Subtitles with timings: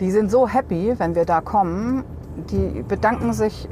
[0.00, 2.04] Die sind so happy, wenn wir da kommen.
[2.50, 3.68] Die bedanken sich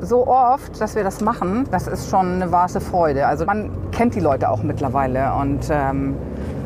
[0.00, 1.66] so oft, dass wir das machen.
[1.70, 3.26] Das ist schon eine wahre Freude.
[3.26, 6.16] Also man kennt die Leute auch mittlerweile und ähm,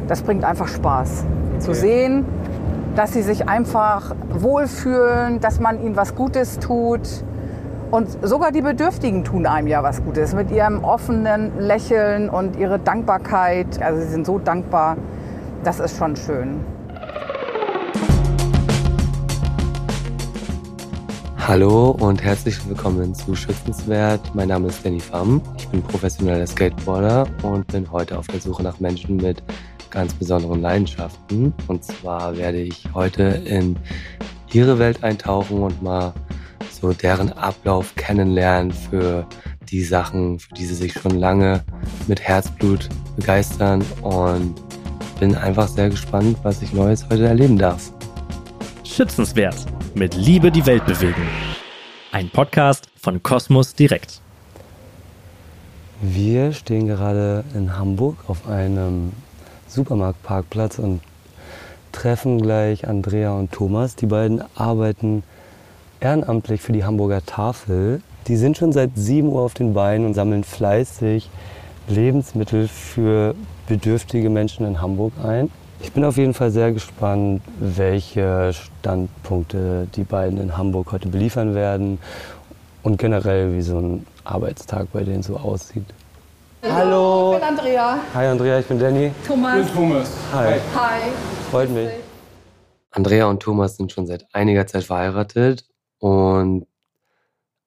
[0.08, 1.24] das bringt einfach Spaß.
[1.58, 2.24] Zu sehen,
[2.96, 7.24] dass sie sich einfach wohlfühlen, dass man ihnen was Gutes tut.
[7.90, 12.78] Und sogar die Bedürftigen tun einem ja was Gutes mit ihrem offenen Lächeln und ihre
[12.78, 13.80] Dankbarkeit.
[13.80, 14.96] Also sie sind so dankbar.
[15.62, 16.75] Das ist schon schön.
[21.48, 24.34] Hallo und herzlich willkommen zu Schützenswert.
[24.34, 25.40] Mein Name ist Danny Pham.
[25.56, 29.44] Ich bin professioneller Skateboarder und bin heute auf der Suche nach Menschen mit
[29.90, 31.54] ganz besonderen Leidenschaften.
[31.68, 33.78] Und zwar werde ich heute in
[34.52, 36.12] ihre Welt eintauchen und mal
[36.68, 39.24] so deren Ablauf kennenlernen für
[39.70, 41.62] die Sachen, für die sie sich schon lange
[42.08, 44.56] mit Herzblut begeistern und
[45.20, 47.92] bin einfach sehr gespannt, was ich Neues heute erleben darf.
[48.96, 51.20] Schützenswert mit Liebe die Welt bewegen.
[52.12, 54.22] Ein Podcast von Kosmos Direkt.
[56.00, 59.12] Wir stehen gerade in Hamburg auf einem
[59.68, 61.02] Supermarktparkplatz und
[61.92, 63.96] treffen gleich Andrea und Thomas.
[63.96, 65.24] Die beiden arbeiten
[66.00, 68.00] ehrenamtlich für die Hamburger Tafel.
[68.28, 71.28] Die sind schon seit 7 Uhr auf den Beinen und sammeln fleißig
[71.86, 73.34] Lebensmittel für
[73.68, 75.50] bedürftige Menschen in Hamburg ein.
[75.80, 81.54] Ich bin auf jeden Fall sehr gespannt, welche Standpunkte die beiden in Hamburg heute beliefern
[81.54, 81.98] werden
[82.82, 85.86] und generell, wie so ein Arbeitstag bei denen so aussieht.
[86.62, 87.34] Hallo.
[87.34, 87.98] Ich bin Andrea.
[88.14, 89.12] Hi Andrea, ich bin Danny.
[89.26, 89.60] Thomas.
[89.60, 90.10] Ich bin Thomas.
[90.32, 90.54] Hi.
[90.74, 91.00] Hi.
[91.50, 91.90] Freut mich.
[92.90, 95.64] Andrea und Thomas sind schon seit einiger Zeit verheiratet
[95.98, 96.66] und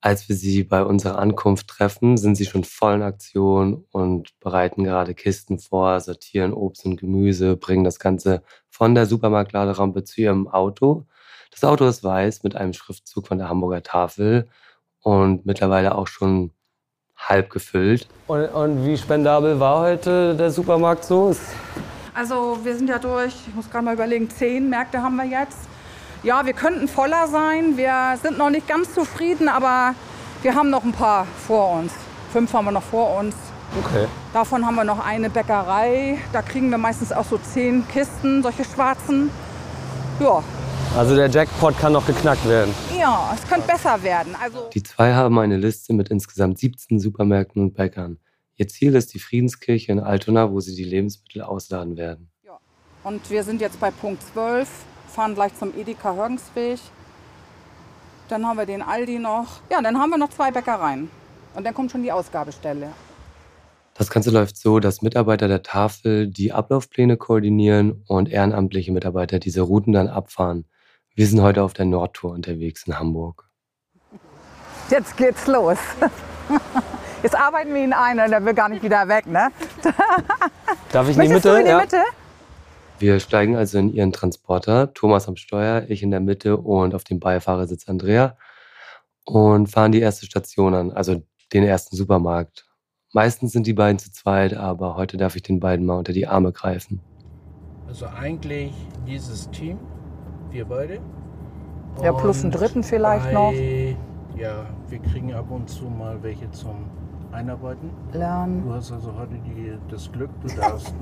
[0.02, 4.83] als wir sie bei unserer Ankunft treffen, sind sie schon voll in Aktion und bereiten
[4.83, 10.47] gerade Kisten vor, sortieren Obst und Gemüse, bringen das Ganze von der Supermarktladerampe zu ihrem
[10.47, 11.05] Auto.
[11.52, 14.47] Das Auto ist weiß mit einem Schriftzug von der Hamburger Tafel
[15.02, 16.52] und mittlerweile auch schon
[17.17, 18.08] halb gefüllt.
[18.27, 21.36] Und, und wie spendabel war heute der Supermarkt so?
[22.14, 25.67] Also wir sind ja durch, ich muss gerade mal überlegen, zehn Märkte haben wir jetzt.
[26.23, 27.77] Ja, wir könnten voller sein.
[27.77, 29.95] Wir sind noch nicht ganz zufrieden, aber
[30.41, 31.93] wir haben noch ein paar vor uns.
[32.33, 33.35] Fünf haben wir noch vor uns.
[33.85, 34.05] Okay.
[34.33, 36.17] Davon haben wir noch eine Bäckerei.
[36.33, 39.29] Da kriegen wir meistens auch so zehn Kisten, solche schwarzen.
[40.19, 40.43] Ja,
[40.97, 42.73] Also der Jackpot kann noch geknackt werden.
[42.97, 44.35] ja es könnte besser werden.
[44.41, 48.17] Also Die zwei haben eine Liste mit insgesamt 17 Supermärkten und Bäckern.
[48.58, 52.29] Ihr Ziel ist die Friedenskirche in Altona, wo sie die Lebensmittel ausladen werden.
[53.05, 54.67] Und wir sind jetzt bei Punkt 12,
[55.09, 56.80] fahren gleich zum Edeka Hörgensweg.
[58.30, 59.61] Dann haben wir den Aldi noch.
[59.71, 61.09] Ja, dann haben wir noch zwei Bäckereien.
[61.55, 62.89] Und dann kommt schon die Ausgabestelle.
[63.95, 69.61] Das Ganze läuft so, dass Mitarbeiter der Tafel die Ablaufpläne koordinieren und ehrenamtliche Mitarbeiter diese
[69.61, 70.65] Routen dann abfahren.
[71.15, 73.49] Wir sind heute auf der Nordtour unterwegs in Hamburg.
[74.89, 75.77] Jetzt geht's los.
[77.23, 79.49] Jetzt arbeiten wir ihn ein und er will gar nicht wieder weg, ne?
[80.91, 81.97] Darf ich Möchtest du in die Mitte?
[82.99, 87.05] Wir steigen also in ihren Transporter, Thomas am Steuer, ich in der Mitte und auf
[87.05, 88.36] dem Beifahrersitz Andrea
[89.26, 91.23] und fahren die erste Station an, also
[91.54, 92.67] den ersten Supermarkt.
[93.14, 96.27] Meistens sind die beiden zu zweit, aber heute darf ich den beiden mal unter die
[96.27, 96.99] Arme greifen.
[97.88, 98.73] Also eigentlich
[99.08, 99.80] dieses Team,
[100.52, 100.99] wir beide.
[102.04, 103.54] Ja, plus einen dritten vielleicht noch.
[104.38, 106.89] Ja, wir kriegen ab und zu mal welche zum
[107.32, 107.92] Einarbeiten.
[108.11, 108.64] Lernen.
[108.64, 110.99] Du hast also heute die, das Glück, du darfst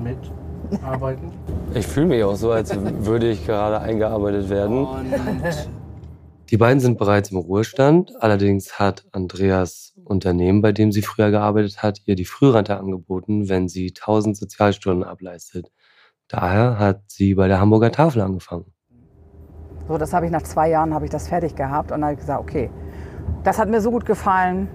[0.70, 1.32] mitarbeiten.
[1.74, 2.74] Ich fühle mich auch so, als
[3.04, 4.86] würde ich gerade eingearbeitet werden.
[4.86, 5.06] Und
[6.50, 8.12] Die beiden sind bereits im Ruhestand.
[8.20, 13.68] Allerdings hat Andreas Unternehmen, bei dem sie früher gearbeitet hat, ihr die Frührente angeboten, wenn
[13.68, 15.70] sie 1000 Sozialstunden ableistet.
[16.28, 18.72] Daher hat sie bei der Hamburger Tafel angefangen.
[19.88, 22.12] So, das habe ich nach zwei Jahren habe ich das fertig gehabt und dann habe
[22.14, 22.70] ich gesagt, okay,
[23.42, 24.68] das hat mir so gut gefallen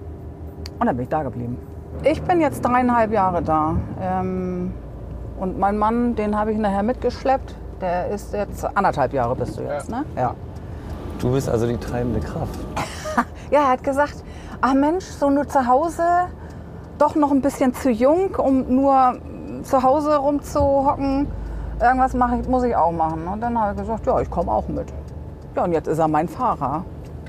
[0.78, 1.56] und dann bin ich da geblieben.
[2.02, 4.72] Ich bin jetzt dreieinhalb Jahre da ähm,
[5.38, 7.54] und mein Mann, den habe ich nachher mitgeschleppt.
[7.80, 10.04] Der ist jetzt anderthalb Jahre bist du jetzt, ne?
[10.16, 10.34] Ja.
[11.20, 12.58] Du bist also die treibende Kraft.
[13.50, 14.24] Ja, er hat gesagt,
[14.62, 16.02] ach Mensch, so nur zu Hause,
[16.98, 19.16] doch noch ein bisschen zu jung, um nur
[19.62, 21.28] zu Hause rumzuhocken.
[21.80, 23.28] Irgendwas mache ich, muss ich auch machen.
[23.28, 24.86] Und dann habe ich gesagt, ja, ich komme auch mit.
[25.54, 26.84] Ja, und jetzt ist er mein Fahrer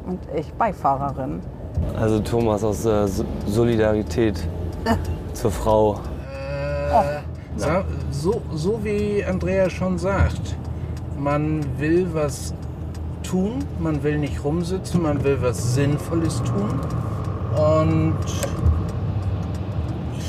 [0.07, 1.41] und ich Beifahrerin.
[1.99, 4.47] Also Thomas aus äh, So- Solidarität
[5.33, 5.95] zur Frau.
[6.89, 7.03] sa-
[8.11, 10.55] so, so wie Andrea schon sagt,
[11.17, 12.53] man will was
[13.23, 16.79] tun, man will nicht rumsitzen, man will was Sinnvolles tun.
[17.55, 18.17] Und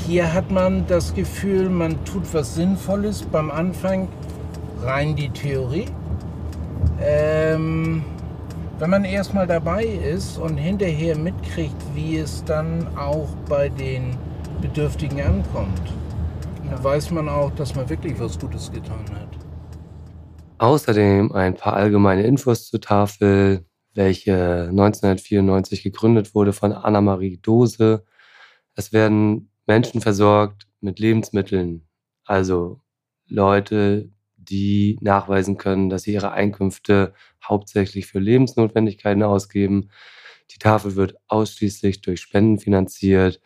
[0.05, 4.07] hier hat man das Gefühl, man tut was Sinnvolles beim Anfang,
[4.81, 5.85] rein die Theorie.
[7.01, 8.03] Ähm,
[8.79, 14.15] wenn man erstmal dabei ist und hinterher mitkriegt, wie es dann auch bei den
[14.61, 15.81] Bedürftigen ankommt,
[16.69, 19.29] dann weiß man auch, dass man wirklich was Gutes getan hat.
[20.59, 28.05] Außerdem ein paar allgemeine Infos zur Tafel, welche 1994 gegründet wurde von Anna-Marie Dose.
[28.75, 31.87] Es werden Menschen versorgt mit Lebensmitteln,
[32.25, 32.81] also
[33.27, 39.89] Leute, die nachweisen können, dass sie ihre Einkünfte hauptsächlich für Lebensnotwendigkeiten ausgeben.
[40.51, 43.41] Die Tafel wird ausschließlich durch Spenden finanziert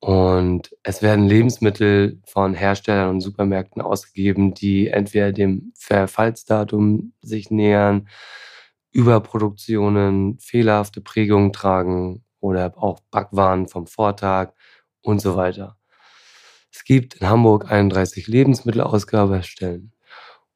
[0.00, 8.08] und es werden Lebensmittel von Herstellern und Supermärkten ausgegeben, die entweder dem Verfallsdatum sich nähern,
[8.90, 14.52] Überproduktionen, fehlerhafte Prägungen tragen oder auch Backwaren vom Vortag
[15.02, 15.76] und so weiter.
[16.72, 19.92] Es gibt in Hamburg 31 Lebensmittelausgabestellen.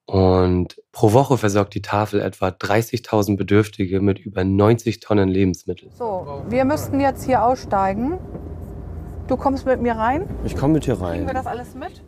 [0.04, 5.92] Und pro Woche versorgt die Tafel etwa 30.000 Bedürftige mit über 90 Tonnen Lebensmitteln.
[5.92, 8.18] So, wir müssten jetzt hier aussteigen.
[9.28, 10.26] Du kommst mit mir rein?
[10.46, 11.16] Ich komme mit hier rein.
[11.16, 12.02] Kriegen wir das alles mit?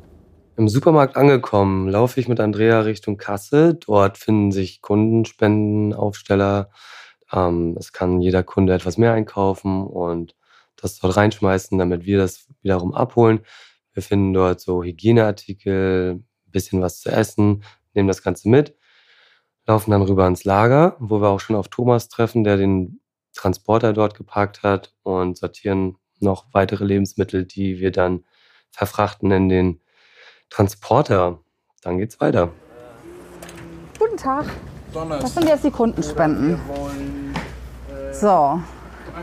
[0.56, 3.74] Im Supermarkt angekommen, laufe ich mit Andrea Richtung Kasse.
[3.74, 6.70] Dort finden sich Kundenspendenaufsteller.
[7.30, 10.34] Ähm, es kann jeder Kunde etwas mehr einkaufen und
[10.76, 13.40] das dort reinschmeißen, damit wir das wiederum abholen.
[13.92, 18.74] Wir finden dort so Hygieneartikel, ein bisschen was zu essen, nehmen das Ganze mit,
[19.66, 23.00] laufen dann rüber ins Lager, wo wir auch schon auf Thomas treffen, der den
[23.34, 28.24] Transporter dort geparkt hat und sortieren noch weitere Lebensmittel, die wir dann
[28.70, 29.80] verfrachten in den
[30.48, 31.40] Transporter.
[31.82, 32.52] Dann geht's weiter.
[33.98, 34.46] Guten Tag.
[34.92, 35.20] Donnerstag.
[35.20, 36.60] Das sind jetzt die Kundenspenden.
[38.12, 38.60] So.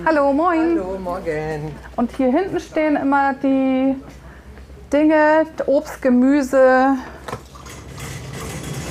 [0.05, 0.79] Hallo, moin.
[0.79, 1.71] Hallo, morgen.
[1.95, 3.95] Und hier hinten stehen immer die
[4.91, 6.95] Dinge, Obst, Gemüse,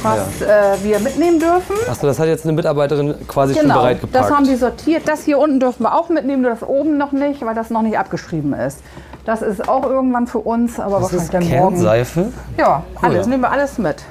[0.07, 1.77] was äh, wir mitnehmen dürfen.
[1.89, 4.15] Achso, das hat jetzt eine Mitarbeiterin quasi schon Genau, bereit gepackt.
[4.15, 5.07] das haben die sortiert.
[5.07, 7.83] Das hier unten dürfen wir auch mitnehmen, nur das oben noch nicht, weil das noch
[7.83, 8.81] nicht abgeschrieben ist.
[9.25, 11.75] Das ist auch irgendwann für uns, aber das ist wahrscheinlich dann morgen.
[11.77, 12.33] Kernseife.
[12.59, 13.31] Ja, alles, ja.
[13.31, 14.05] nehmen wir alles mit.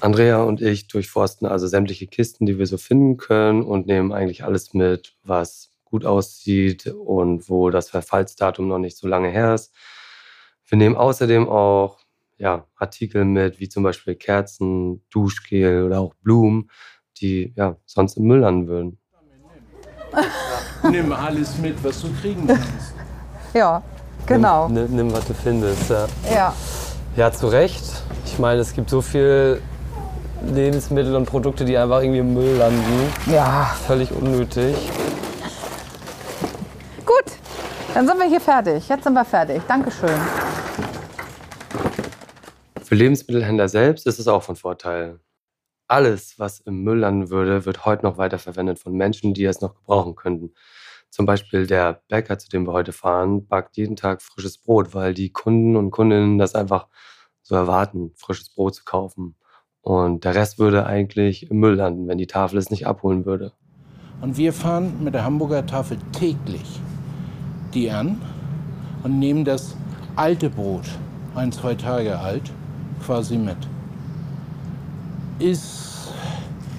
[0.00, 4.44] Andrea und ich durchforsten also sämtliche Kisten, die wir so finden können und nehmen eigentlich
[4.44, 9.72] alles mit, was gut aussieht und wo das Verfallsdatum noch nicht so lange her ist.
[10.68, 11.98] Wir nehmen außerdem auch
[12.38, 16.70] ja, Artikel mit, wie zum Beispiel Kerzen, Duschgel oder auch Blumen,
[17.20, 18.98] die ja, sonst im Müll landen würden.
[20.90, 22.94] Nimm alles mit, was du kriegen kannst.
[23.52, 23.82] Ja,
[24.26, 24.68] genau.
[24.68, 25.90] Nimm, nimm, was du findest.
[25.90, 26.06] Ja.
[26.32, 26.54] Ja.
[27.16, 27.84] ja, zu Recht.
[28.24, 29.60] Ich meine, es gibt so viel
[30.42, 33.12] Lebensmittel und Produkte, die einfach irgendwie im Müll landen.
[33.26, 34.76] ja, Völlig unnötig.
[37.04, 37.24] gut.
[37.94, 38.88] Dann sind wir hier fertig.
[38.88, 39.60] Jetzt sind wir fertig.
[39.66, 40.10] Dankeschön.
[42.88, 45.20] Für Lebensmittelhändler selbst ist es auch von Vorteil.
[45.88, 49.74] Alles, was im Müll landen würde, wird heute noch weiterverwendet von Menschen, die es noch
[49.74, 50.54] gebrauchen könnten.
[51.10, 55.12] Zum Beispiel der Bäcker, zu dem wir heute fahren, backt jeden Tag frisches Brot, weil
[55.12, 56.86] die Kunden und Kundinnen das einfach
[57.42, 59.36] so erwarten, frisches Brot zu kaufen.
[59.82, 63.52] Und der Rest würde eigentlich im Müll landen, wenn die Tafel es nicht abholen würde.
[64.22, 66.80] Und wir fahren mit der Hamburger Tafel täglich
[67.74, 68.18] die an
[69.02, 69.76] und nehmen das
[70.16, 70.86] alte Brot,
[71.34, 72.50] ein, zwei Tage alt,
[73.04, 73.56] quasi mit.
[75.38, 76.12] Ist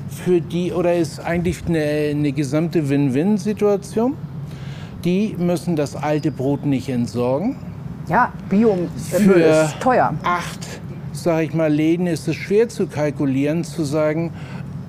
[0.10, 4.16] für die oder ist eigentlich eine, eine gesamte Win-Win-Situation.
[5.06, 7.56] Die müssen das alte Brot nicht entsorgen.
[8.08, 10.14] Ja, Bio-Müll Für ist teuer.
[10.24, 10.82] acht,
[11.14, 14.34] sage ich mal, Läden ist es schwer zu kalkulieren, zu sagen,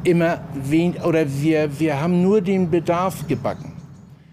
[0.05, 3.73] immer wen oder wir, wir haben nur den Bedarf gebacken.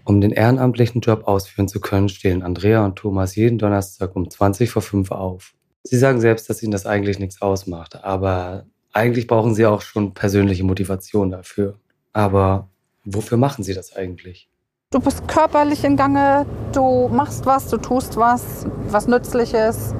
[0.04, 4.70] Um den ehrenamtlichen Job ausführen zu können, stehen Andrea und Thomas jeden Donnerstag um 20
[4.70, 5.54] vor 5 auf.
[5.84, 10.14] Sie sagen selbst, dass ihnen das eigentlich nichts ausmacht, aber eigentlich brauchen sie auch schon
[10.14, 11.76] persönliche Motivation dafür.
[12.12, 12.68] Aber
[13.04, 14.48] wofür machen sie das eigentlich?
[14.90, 19.94] Du bist körperlich in Gange, du machst was, du tust was, was Nützliches.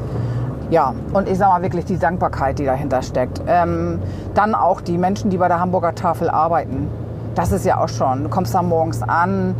[0.70, 3.40] Ja, und ich sag mal wirklich die Dankbarkeit, die dahinter steckt.
[3.46, 4.00] Ähm,
[4.34, 6.88] dann auch die Menschen, die bei der Hamburger Tafel arbeiten.
[7.34, 8.24] Das ist ja auch schon.
[8.24, 9.54] Du kommst da morgens an,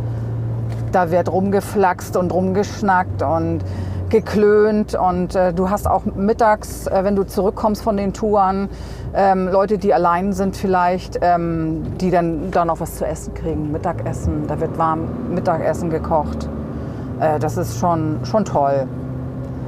[0.91, 3.63] da wird rumgeflaxt und rumgeschnackt und
[4.09, 8.69] geklönt und äh, du hast auch mittags, äh, wenn du zurückkommst von den Touren,
[9.13, 13.71] ähm, Leute, die allein sind vielleicht, ähm, die dann da noch was zu essen kriegen,
[13.71, 16.49] Mittagessen, da wird warm Mittagessen gekocht.
[17.19, 18.87] Äh, das ist schon, schon toll.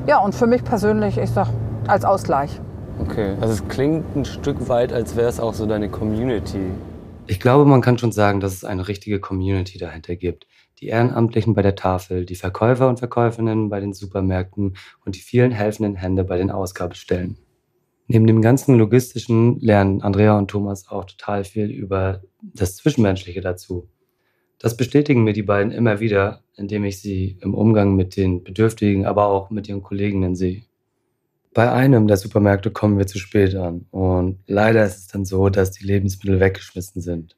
[0.07, 1.47] Ja, und für mich persönlich, ich sag,
[1.87, 2.59] als Ausgleich.
[2.99, 6.71] Okay, also es klingt ein Stück weit, als wäre es auch so deine Community.
[7.27, 10.47] Ich glaube, man kann schon sagen, dass es eine richtige Community dahinter gibt.
[10.81, 15.51] Die Ehrenamtlichen bei der Tafel, die Verkäufer und Verkäuferinnen bei den Supermärkten und die vielen
[15.51, 17.37] helfenden Hände bei den Ausgabestellen.
[18.07, 23.87] Neben dem ganzen logistischen lernen Andrea und Thomas auch total viel über das Zwischenmenschliche dazu.
[24.57, 29.05] Das bestätigen mir die beiden immer wieder, indem ich sie im Umgang mit den Bedürftigen,
[29.05, 30.63] aber auch mit ihren Kolleginnen sehe.
[31.53, 35.49] Bei einem der Supermärkte kommen wir zu spät an und leider ist es dann so,
[35.49, 37.35] dass die Lebensmittel weggeschmissen sind.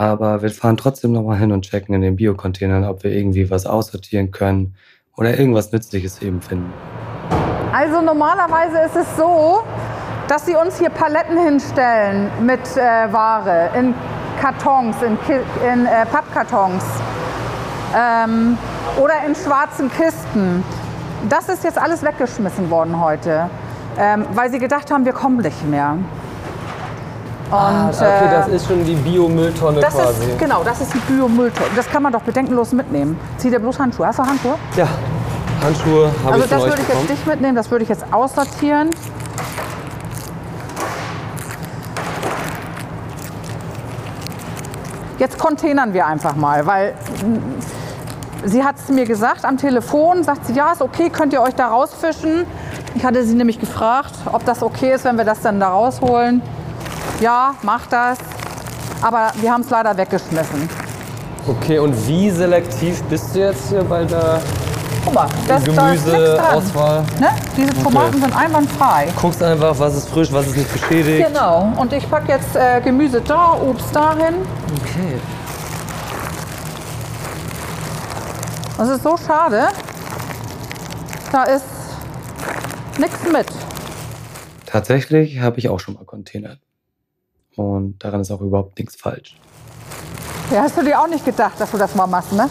[0.00, 3.66] Aber wir fahren trotzdem nochmal hin und checken in den Biocontainern, ob wir irgendwie was
[3.66, 4.74] aussortieren können
[5.14, 6.72] oder irgendwas Nützliches eben finden.
[7.70, 9.62] Also normalerweise ist es so,
[10.26, 13.94] dass sie uns hier Paletten hinstellen mit äh, Ware in
[14.40, 15.18] Kartons, in,
[15.70, 16.82] in äh, Pappkartons
[17.94, 18.56] ähm,
[18.98, 20.64] oder in schwarzen Kisten.
[21.28, 23.50] Das ist jetzt alles weggeschmissen worden heute,
[23.98, 25.98] ähm, weil sie gedacht haben, wir kommen nicht mehr.
[27.50, 30.30] Und, ah, okay, das ist schon die Biomülltonne das quasi.
[30.30, 31.70] Ist, genau, das ist die Biomülltonne.
[31.74, 33.18] Das kann man doch bedenkenlos mitnehmen.
[33.38, 34.06] Zieh dir bloß Handschuhe.
[34.06, 34.54] Hast du Handschuhe?
[34.76, 34.86] Ja,
[35.60, 38.90] Handschuhe habe also ich das würde ich jetzt nicht mitnehmen, das würde ich jetzt aussortieren.
[45.18, 46.94] Jetzt containern wir einfach mal, weil
[48.44, 51.56] sie hat es mir gesagt am Telefon, sagt sie, ja, ist okay, könnt ihr euch
[51.56, 52.46] da rausfischen.
[52.94, 56.42] Ich hatte sie nämlich gefragt, ob das okay ist, wenn wir das dann da rausholen.
[57.20, 58.18] Ja, mach das.
[59.02, 60.68] Aber wir haben es leider weggeschmissen.
[61.46, 64.40] Okay, und wie selektiv bist du jetzt hier bei der
[65.04, 67.04] Guck mal, das, Gemüseauswahl?
[67.18, 67.28] Ne?
[67.56, 68.20] Diese Tomaten okay.
[68.20, 69.08] sind einwandfrei.
[69.20, 71.26] Guckst einfach, was ist frisch, was ist nicht beschädigt.
[71.26, 71.72] Genau.
[71.78, 74.34] Und ich packe jetzt äh, Gemüse da, Obst dahin.
[74.82, 75.18] Okay.
[78.76, 79.68] Das ist so schade.
[81.32, 81.64] Da ist
[82.98, 83.46] nichts mit.
[84.66, 86.60] Tatsächlich habe ich auch schon mal containert.
[87.56, 89.36] Und daran ist auch überhaupt nichts falsch.
[90.52, 92.48] Ja, hast du dir auch nicht gedacht, dass du das mal machst, ne?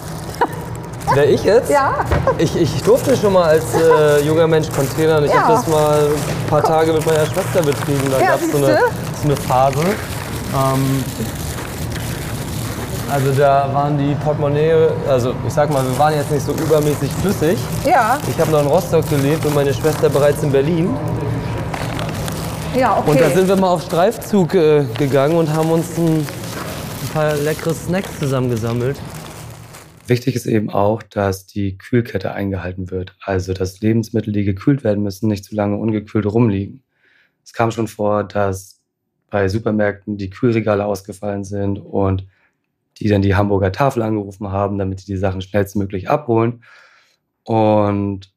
[1.13, 1.69] Wer ich jetzt?
[1.69, 2.05] Ja.
[2.37, 5.25] Ich, ich durfte schon mal als äh, junger Mensch containern.
[5.25, 5.41] Ich ja.
[5.41, 8.11] habe das mal ein paar Tage mit meiner Schwester betrieben.
[8.11, 8.79] Da ja, gab es so eine,
[9.21, 9.79] so eine Phase.
[10.53, 11.03] Ähm,
[13.11, 17.11] also da waren die Portemonnaie, also ich sag mal, wir waren jetzt nicht so übermäßig
[17.21, 17.57] flüssig.
[17.83, 18.19] Ja.
[18.29, 20.95] Ich habe noch in Rostock gelebt und meine Schwester bereits in Berlin.
[22.79, 23.11] Ja, okay.
[23.11, 27.35] Und da sind wir mal auf Streifzug äh, gegangen und haben uns ein, ein paar
[27.35, 28.97] leckere Snacks zusammengesammelt.
[30.07, 33.17] Wichtig ist eben auch, dass die Kühlkette eingehalten wird.
[33.21, 36.81] Also, dass Lebensmittel, die gekühlt werden müssen, nicht zu lange ungekühlt rumliegen.
[37.43, 38.79] Es kam schon vor, dass
[39.29, 42.27] bei Supermärkten die Kühlregale ausgefallen sind und
[42.97, 46.63] die dann die Hamburger Tafel angerufen haben, damit die die Sachen schnellstmöglich abholen.
[47.43, 48.31] Und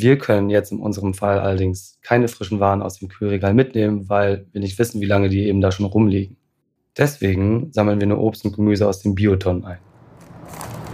[0.00, 4.46] wir können jetzt in unserem Fall allerdings keine frischen Waren aus dem Kühlregal mitnehmen, weil
[4.52, 6.36] wir nicht wissen, wie lange die eben da schon rumliegen.
[6.96, 9.78] Deswegen sammeln wir nur Obst und Gemüse aus den Biotonnen ein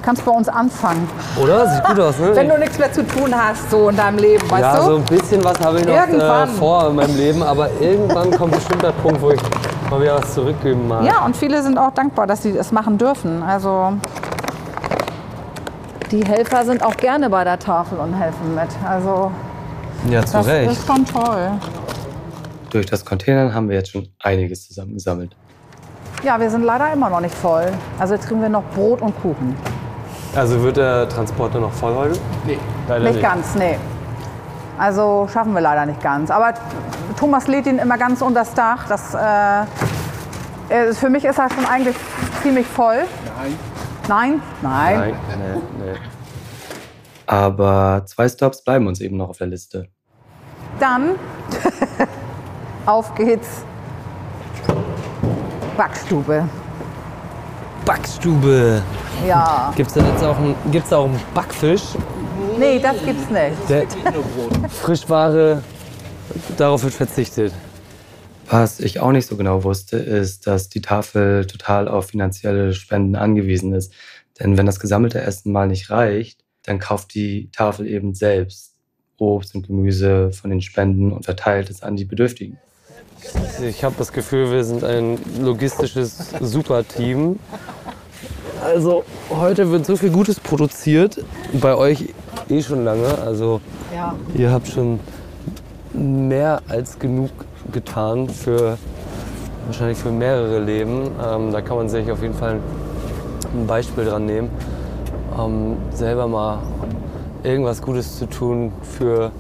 [0.03, 1.09] kannst bei uns anfangen.
[1.41, 1.69] Oder?
[1.69, 2.35] Sieht gut aus, ne?
[2.35, 4.79] Wenn du nichts mehr zu tun hast, so in deinem Leben, weißt ja, du?
[4.79, 8.31] Ja, so ein bisschen was habe ich noch äh, vor in meinem Leben, aber irgendwann
[8.33, 9.41] kommt bestimmt der Punkt, wo ich
[9.91, 11.05] mal wieder was zurückgeben mag.
[11.05, 13.43] Ja, und viele sind auch dankbar, dass sie das machen dürfen.
[13.43, 13.93] Also
[16.13, 18.69] die Helfer sind auch gerne bei der Tafel und helfen mit.
[18.87, 19.33] Also
[20.09, 20.71] ja, zu das Recht.
[20.71, 21.51] ist schon toll.
[22.71, 25.35] Durch das Containern haben wir jetzt schon einiges zusammengesammelt.
[26.23, 27.67] Ja, wir sind leider immer noch nicht voll.
[27.99, 29.57] Also jetzt kriegen wir noch Brot und Kuchen.
[30.37, 32.19] Also wird der Transporter noch voll heute?
[32.47, 32.59] Nee.
[32.89, 33.79] Leider nicht, nicht ganz, nee.
[34.79, 36.31] Also schaffen wir leider nicht ganz.
[36.31, 36.55] Aber
[37.19, 38.87] Thomas lädt ihn immer ganz unter das Dach.
[38.89, 41.97] Das, äh, für mich ist er schon eigentlich
[42.43, 43.05] ziemlich voll.
[43.39, 43.72] Nein.
[44.09, 44.43] Nein?
[44.63, 44.99] Nein.
[44.99, 45.99] Nein, nee, nee.
[47.27, 49.89] Aber zwei Stops bleiben uns eben noch auf der Liste.
[50.79, 51.15] Dann
[52.87, 53.65] auf geht's.
[55.77, 56.49] Backstube.
[57.85, 58.83] Backstube.
[59.27, 59.73] Ja.
[59.77, 61.83] Gibt es da jetzt auch einen, gibt's da auch einen Backfisch?
[62.59, 63.57] Nee, das gibt's nicht.
[63.69, 63.87] Der
[64.69, 65.63] Frischware,
[66.57, 67.53] darauf wird verzichtet.
[68.53, 73.17] Was ich auch nicht so genau wusste, ist, dass die Tafel total auf finanzielle Spenden
[73.17, 73.95] angewiesen ist.
[74.39, 78.75] Denn wenn das gesammelte Essen mal nicht reicht, dann kauft die Tafel eben selbst
[79.17, 82.59] Obst und Gemüse von den Spenden und verteilt es an die Bedürftigen.
[83.67, 87.39] Ich habe das Gefühl, wir sind ein logistisches Superteam.
[88.63, 92.11] Also heute wird so viel Gutes produziert, bei euch
[92.51, 93.17] eh schon lange.
[93.17, 93.63] Also
[93.95, 94.15] ja.
[94.35, 95.01] ihr habt schon
[95.95, 97.31] mehr als genug
[97.71, 98.79] getan für
[99.67, 101.11] wahrscheinlich für mehrere Leben.
[101.25, 102.59] Ähm, da kann man sich auf jeden Fall
[103.55, 104.51] ein Beispiel dran nehmen,
[105.39, 106.59] ähm, selber mal
[107.43, 109.31] irgendwas Gutes zu tun für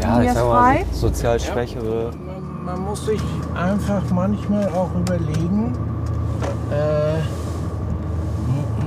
[0.00, 2.10] ja, ich sag mal, sozial Schwächere.
[2.10, 3.20] Ja, man, man, muss sich
[3.54, 5.76] einfach manchmal auch überlegen,
[6.70, 7.20] äh,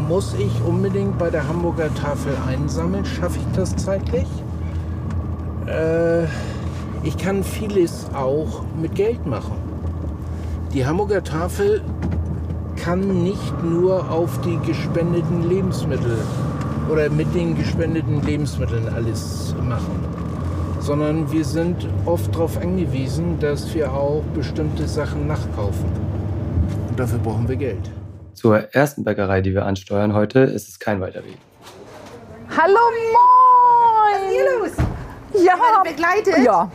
[0.08, 3.06] muss ich unbedingt bei der Hamburger Tafel einsammeln?
[3.06, 4.28] Schaffe ich das zeitlich?
[5.66, 6.26] Äh,
[7.06, 9.58] Ich kann vieles auch mit Geld machen.
[10.74, 11.84] Die Hamburger Tafel
[12.76, 16.18] kann nicht nur auf die gespendeten Lebensmittel
[16.92, 20.04] oder mit den gespendeten Lebensmitteln alles machen,
[20.80, 25.86] sondern wir sind oft darauf angewiesen, dass wir auch bestimmte Sachen nachkaufen.
[26.90, 27.92] Und dafür brauchen wir Geld.
[28.34, 31.38] Zur ersten Bäckerei, die wir ansteuern heute, ist es kein weiter Weg.
[32.50, 32.80] Hallo,
[33.14, 34.32] moin!
[34.32, 34.72] hier los?
[35.44, 36.44] Ja, begleitet?
[36.44, 36.72] Ja.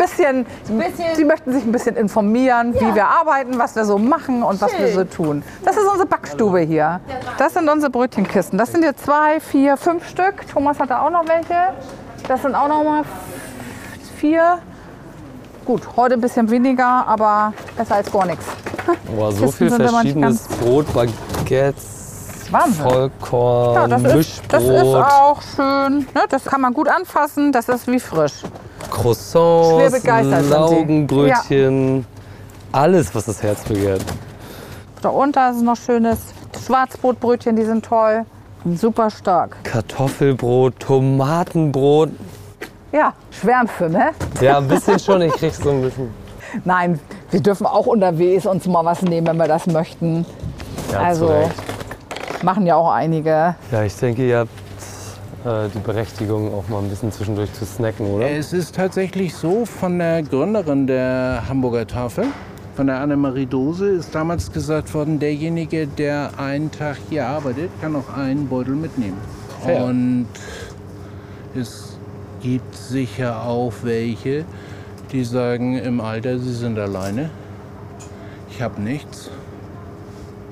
[0.00, 4.42] Bisschen, Bisschen- Sie möchten sich ein bisschen informieren, wie wir arbeiten, was wir so machen
[4.42, 5.42] und was wir so tun.
[5.64, 7.00] Das ist unsere Backstube hier.
[7.38, 8.58] Das sind unsere Brötchenkisten.
[8.58, 10.46] Das sind jetzt zwei, vier, fünf Stück.
[10.50, 11.74] Thomas hat da auch noch welche.
[12.28, 13.02] Das sind auch noch mal
[14.18, 14.58] vier.
[15.66, 18.44] Gut, heute ein bisschen weniger, aber besser als gar nichts.
[19.14, 22.82] Boah, so Kisten viel verschiedenes Brot, Baguettes, Wahnsinn.
[22.84, 25.98] Vollkorn, Ja, das, ist, das ist auch schön.
[26.14, 26.22] Ne?
[26.30, 27.52] Das kann man gut anfassen.
[27.52, 28.42] Das ist wie frisch.
[28.90, 30.04] Croissants.
[30.48, 32.06] Laugenbrötchen,
[32.72, 34.04] alles, was das Herz begehrt.
[35.02, 36.18] Da unter ist noch schönes
[36.64, 38.24] Schwarzbrotbrötchen, die sind toll.
[38.74, 39.56] Super stark.
[39.64, 42.10] Kartoffelbrot, Tomatenbrot.
[42.92, 44.10] Ja, Schwärmfe, ne?
[44.40, 46.10] Ja, ein bisschen schon, ich krieg so ein bisschen.
[46.64, 46.98] Nein,
[47.30, 50.26] wir dürfen auch unterwegs uns mal was nehmen, wenn wir das möchten.
[50.92, 51.48] Ja, Also-.
[52.42, 53.54] Machen ja auch einige.
[53.70, 54.50] Ja, ich denke, ihr habt
[55.44, 58.30] die Berechtigung, auch mal ein bisschen zwischendurch zu snacken, oder?
[58.30, 62.26] Es ist tatsächlich so, von der Gründerin der Hamburger Tafel,
[62.76, 67.96] von der Annemarie Dose, ist damals gesagt worden, derjenige, der einen Tag hier arbeitet, kann
[67.96, 69.16] auch einen Beutel mitnehmen.
[69.64, 69.84] Fair.
[69.84, 70.28] Und
[71.54, 71.96] es
[72.42, 74.44] gibt sicher auch welche,
[75.10, 77.30] die sagen im Alter, sie sind alleine.
[78.50, 79.30] Ich habe nichts.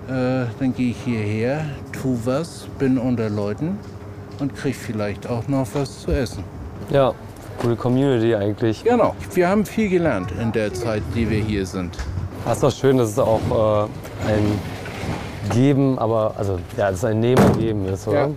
[0.09, 3.78] Äh, dann gehe ich hierher, tu was, bin unter Leuten
[4.40, 6.45] und krieg vielleicht auch noch was zu essen.
[6.90, 7.14] Ja,
[7.61, 8.85] coole Community eigentlich.
[8.85, 9.14] Genau.
[9.35, 11.97] Wir haben viel gelernt in der Zeit, die wir hier sind.
[12.45, 14.59] Das ist doch schön, dass es auch äh, ein
[15.52, 18.29] Geben, aber also ja, dass es ein Nehmen und Geben ist, oder?
[18.29, 18.35] Ja.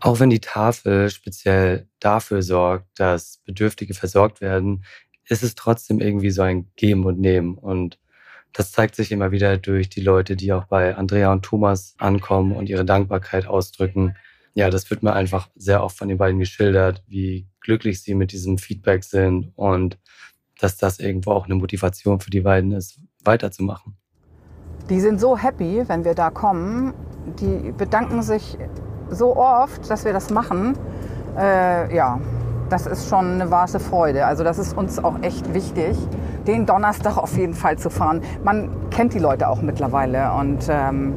[0.00, 4.84] Auch wenn die Tafel speziell dafür sorgt, dass Bedürftige versorgt werden,
[5.28, 7.56] ist es trotzdem irgendwie so ein Geben und Nehmen.
[7.56, 7.98] Und
[8.52, 12.52] das zeigt sich immer wieder durch die Leute, die auch bei Andrea und Thomas ankommen
[12.52, 14.14] und ihre Dankbarkeit ausdrücken.
[14.54, 18.32] Ja, das wird mir einfach sehr oft von den beiden geschildert, wie glücklich sie mit
[18.32, 19.98] diesem Feedback sind und
[20.60, 23.96] dass das irgendwo auch eine Motivation für die beiden ist, weiterzumachen.
[24.88, 26.94] Die sind so happy, wenn wir da kommen.
[27.40, 28.56] Die bedanken sich
[29.10, 30.76] so oft, dass wir das machen.
[31.36, 32.20] Äh, ja,
[32.68, 34.26] das ist schon eine wahre Freude.
[34.26, 35.96] Also das ist uns auch echt wichtig,
[36.46, 38.22] den Donnerstag auf jeden Fall zu fahren.
[38.42, 41.14] Man kennt die Leute auch mittlerweile und ähm,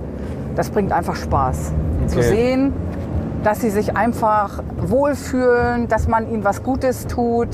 [0.56, 1.73] das bringt einfach Spaß.
[2.08, 2.30] Zu Okay.
[2.30, 2.73] sehen,
[3.47, 7.47] dass sie sich einfach wohlfühlen, dass man ihnen was Gutes tut.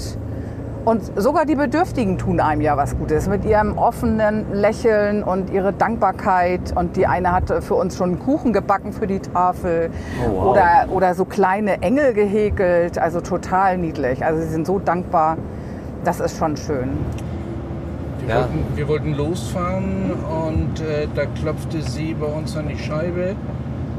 [0.85, 5.71] Und sogar die Bedürftigen tun einem ja was Gutes mit ihrem offenen Lächeln und ihre
[5.71, 6.73] Dankbarkeit.
[6.75, 9.91] Und die eine hat für uns schon einen Kuchen gebacken für die Tafel
[10.27, 10.45] Oh, wow.
[10.47, 12.97] oder, oder so kleine Engel gehäkelt.
[12.97, 14.25] Also total niedlich.
[14.25, 15.37] Also sie sind so dankbar.
[16.03, 16.89] Das ist schon schön.
[18.25, 18.35] Wir, Ja.
[18.41, 20.11] wollten, wir wollten losfahren
[20.47, 23.35] und äh, da klopfte sie bei uns an die Scheibe.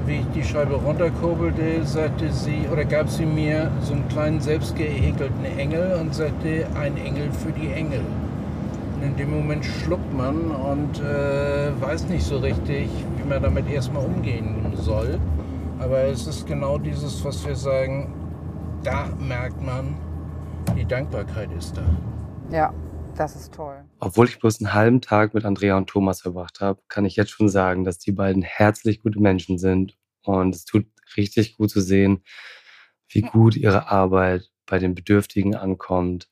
[0.07, 4.77] Wie ich die Scheibe runterkurbelte, sagte sie oder gab sie mir so einen kleinen selbst
[4.77, 8.03] gehäkelten Engel und sagte, ein Engel für die Engel.
[8.97, 13.71] Und in dem Moment schluckt man und äh, weiß nicht so richtig, wie man damit
[13.71, 15.19] erstmal umgehen soll.
[15.79, 18.13] Aber es ist genau dieses, was wir sagen,
[18.83, 19.97] da merkt man,
[20.77, 21.83] die Dankbarkeit ist da.
[22.51, 22.75] Ja,
[23.17, 23.77] das ist toll.
[24.05, 27.31] Obwohl ich bloß einen halben Tag mit Andrea und Thomas verbracht habe, kann ich jetzt
[27.31, 29.97] schon sagen, dass die beiden herzlich gute Menschen sind.
[30.23, 30.85] Und es tut
[31.17, 32.23] richtig gut zu sehen,
[33.09, 36.29] wie gut ihre Arbeit bei den Bedürftigen ankommt.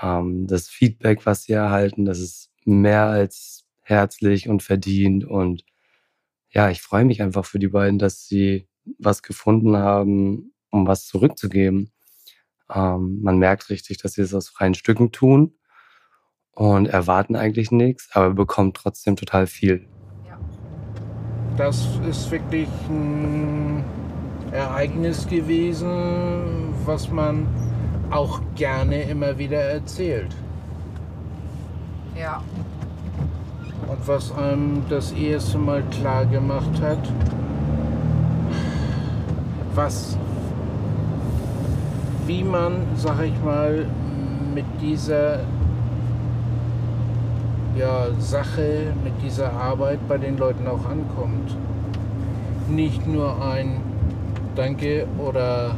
[0.00, 5.24] Ähm, das Feedback, was sie erhalten, das ist mehr als herzlich und verdient.
[5.24, 5.64] Und
[6.50, 11.06] ja, ich freue mich einfach für die beiden, dass sie was gefunden haben, um was
[11.06, 11.90] zurückzugeben.
[12.72, 15.56] Ähm, man merkt richtig, dass sie es aus freien Stücken tun
[16.54, 19.86] und erwarten eigentlich nichts, aber bekommen trotzdem total viel.
[21.56, 23.84] Das ist wirklich ein
[24.50, 27.46] Ereignis gewesen, was man
[28.10, 30.34] auch gerne immer wieder erzählt.
[32.18, 32.42] Ja.
[33.88, 36.98] Und was einem das erste Mal klar gemacht hat,
[39.74, 40.16] was,
[42.26, 43.86] wie man, sag ich mal,
[44.54, 45.40] mit dieser
[47.76, 51.56] ja, Sache, mit dieser Arbeit bei den Leuten auch ankommt.
[52.68, 53.80] Nicht nur ein
[54.54, 55.72] Danke oder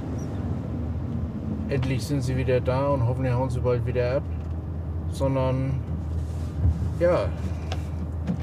[1.69, 4.23] endlich sind sie wieder da und hoffentlich hauen sie bald wieder ab,
[5.11, 5.81] sondern
[7.01, 7.21] ja,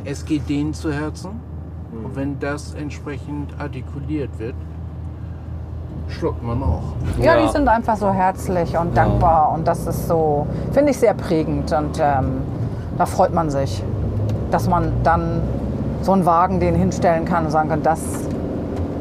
[0.03, 1.31] es geht denen zu Herzen.
[1.91, 4.55] Und wenn das entsprechend artikuliert wird,
[6.07, 6.81] schluckt man auch.
[7.19, 7.45] Ja, Ja.
[7.45, 11.71] die sind einfach so herzlich und dankbar und das ist so, finde ich sehr prägend
[11.71, 12.41] und ähm,
[12.97, 13.83] da freut man sich,
[14.51, 15.41] dass man dann
[16.01, 17.99] so einen Wagen den hinstellen kann und sagen kann, das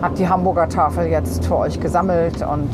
[0.01, 2.71] hat die Hamburger Tafel jetzt für euch gesammelt und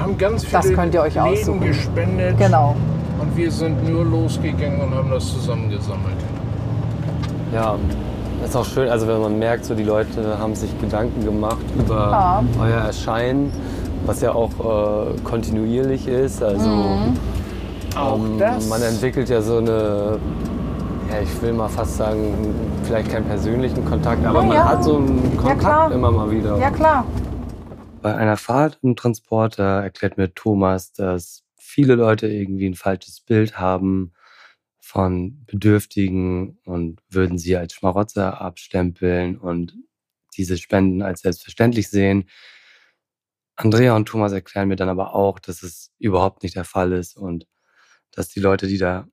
[0.00, 1.60] Haben ganz viele Das könnt ihr euch Läden aussuchen.
[1.60, 2.36] gespendet.
[2.38, 2.74] genau.
[3.20, 6.16] Und wir sind nur losgegangen und haben das zusammengesammelt.
[7.54, 7.76] Ja,
[8.44, 11.94] ist auch schön, also wenn man merkt, so die Leute haben sich Gedanken gemacht über
[12.10, 12.42] Ja.
[12.60, 13.50] euer Erscheinen,
[14.04, 16.42] was ja auch äh, kontinuierlich ist.
[16.42, 16.68] Also
[17.96, 18.68] Auch ähm, das.
[18.68, 20.18] man entwickelt ja so eine,
[21.10, 22.54] ja, ich will mal fast sagen,
[22.84, 24.68] vielleicht keinen persönlichen Kontakt, aber Ja, man ja.
[24.68, 25.36] hat so einen.
[25.36, 26.58] Kontakt immer mal wieder.
[26.58, 27.06] Ja klar.
[28.02, 33.58] Bei einer Fahrt im Transporter erklärt mir Thomas, dass viele Leute irgendwie ein falsches Bild
[33.58, 34.12] haben
[34.78, 39.74] von Bedürftigen und würden sie als Schmarotzer abstempeln und
[40.36, 42.28] diese Spenden als selbstverständlich sehen.
[43.56, 47.16] Andrea und Thomas erklären mir dann aber auch, dass es überhaupt nicht der Fall ist
[47.16, 47.46] und
[48.16, 49.06] dass die Leute, die da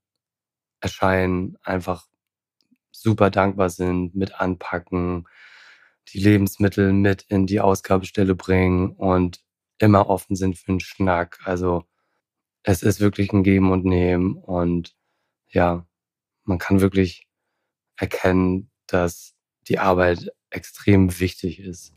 [0.79, 2.07] erscheinen, einfach
[2.91, 5.27] super dankbar sind, mit anpacken,
[6.13, 9.43] die Lebensmittel mit in die Ausgabestelle bringen und
[9.77, 11.39] immer offen sind für einen Schnack.
[11.43, 11.83] Also
[12.63, 14.95] es ist wirklich ein Geben und Nehmen und
[15.49, 15.85] ja,
[16.45, 17.27] man kann wirklich
[17.97, 19.35] erkennen, dass
[19.67, 21.93] die Arbeit extrem wichtig ist.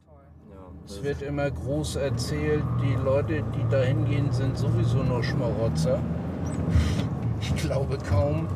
[0.85, 6.01] Es wird immer groß erzählt, die Leute, die da hingehen, sind sowieso nur Schmarotzer.
[7.41, 8.47] Ich glaube kaum,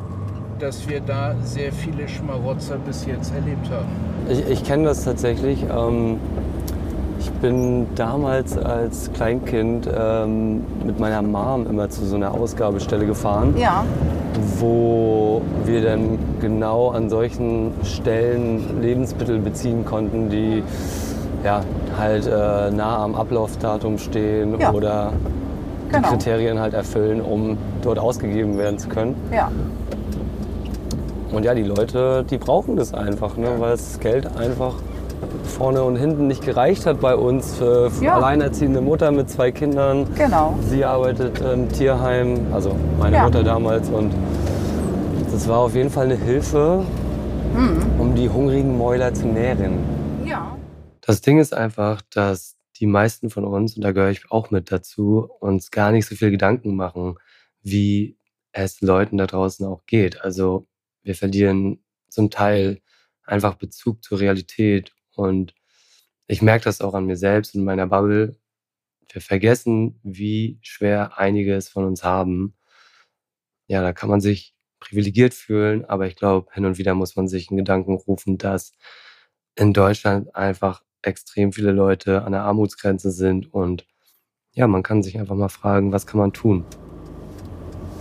[0.59, 3.87] dass wir da sehr viele Schmarotzer bis jetzt erlebt haben.
[4.29, 5.63] Ich, ich kenne das tatsächlich.
[5.63, 6.17] Ähm,
[7.19, 13.55] ich bin damals als Kleinkind ähm, mit meiner Mom immer zu so einer Ausgabestelle gefahren.
[13.57, 13.83] Ja.
[14.59, 20.63] wo wir dann genau an solchen Stellen Lebensmittel beziehen konnten, die
[21.43, 21.61] ja,
[21.97, 24.71] halt äh, nah am Ablaufdatum stehen Ja.
[24.71, 25.11] oder
[25.91, 26.09] Genau.
[26.09, 29.15] Kriterien halt erfüllen, um dort ausgegeben werden zu können.
[29.31, 29.51] Ja.
[31.31, 34.73] Und ja, die Leute, die brauchen das einfach, ne, weil das Geld einfach
[35.43, 38.15] vorne und hinten nicht gereicht hat bei uns für, Ja.
[38.15, 40.07] alleinerziehende Mutter mit zwei Kindern.
[40.15, 40.55] Genau.
[40.67, 43.23] Sie arbeitet im Tierheim, also meine Ja.
[43.23, 43.87] Mutter damals.
[43.89, 44.11] Und
[45.31, 46.83] das war auf jeden Fall eine Hilfe,
[47.55, 47.99] Mhm.
[47.99, 49.73] um die hungrigen Mäuler zu nähren.
[50.25, 50.55] Ja.
[51.05, 54.71] Das Ding ist einfach, dass die meisten von uns, und da gehöre ich auch mit
[54.71, 57.15] dazu, uns gar nicht so viel Gedanken machen,
[57.61, 58.17] wie
[58.51, 60.21] es Leuten da draußen auch geht.
[60.21, 60.67] Also
[61.03, 62.81] wir verlieren zum Teil
[63.23, 64.93] einfach Bezug zur Realität.
[65.15, 65.53] Und
[66.27, 68.35] ich merke das auch an mir selbst in meiner Bubble.
[69.11, 72.55] Wir vergessen, wie schwer einige es von uns haben.
[73.67, 77.27] Ja, da kann man sich privilegiert fühlen, aber ich glaube, hin und wieder muss man
[77.27, 78.73] sich in Gedanken rufen, dass
[79.55, 83.85] in Deutschland einfach extrem viele Leute an der Armutsgrenze sind und
[84.53, 86.65] ja, man kann sich einfach mal fragen, was kann man tun?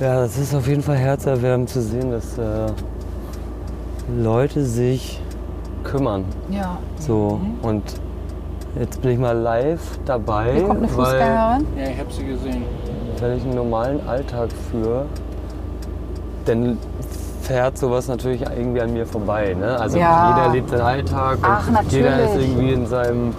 [0.00, 2.72] Ja, es ist auf jeden Fall herzerwärmend zu sehen, dass äh,
[4.16, 5.20] Leute sich
[5.84, 6.24] kümmern.
[6.50, 6.78] Ja.
[6.98, 7.82] So und
[8.78, 11.66] jetzt bin ich mal live dabei, Hier kommt eine weil Fußgängerin.
[11.76, 12.64] Ja, ich habe sie gesehen.
[13.20, 15.06] wenn ich einen normalen Alltag führe,
[16.46, 16.78] dann
[17.50, 19.56] fährt sowas natürlich irgendwie an mir vorbei.
[19.58, 19.76] Ne?
[19.76, 20.36] Also Ja.
[20.36, 23.34] jeder lebt seinen Alltag Ach, und jeder ist irgendwie in seinem,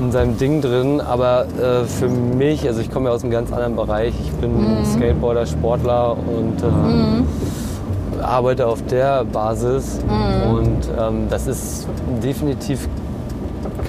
[0.00, 1.00] in seinem Ding drin.
[1.00, 4.14] Aber äh, für mich, also ich komme ja aus einem ganz anderen Bereich.
[4.20, 4.84] Ich bin Mhm.
[4.84, 10.00] Skateboarder, Sportler und äh, arbeite auf der Basis.
[10.04, 10.50] Mhm.
[10.50, 11.86] Und ähm, das ist
[12.24, 12.88] definitiv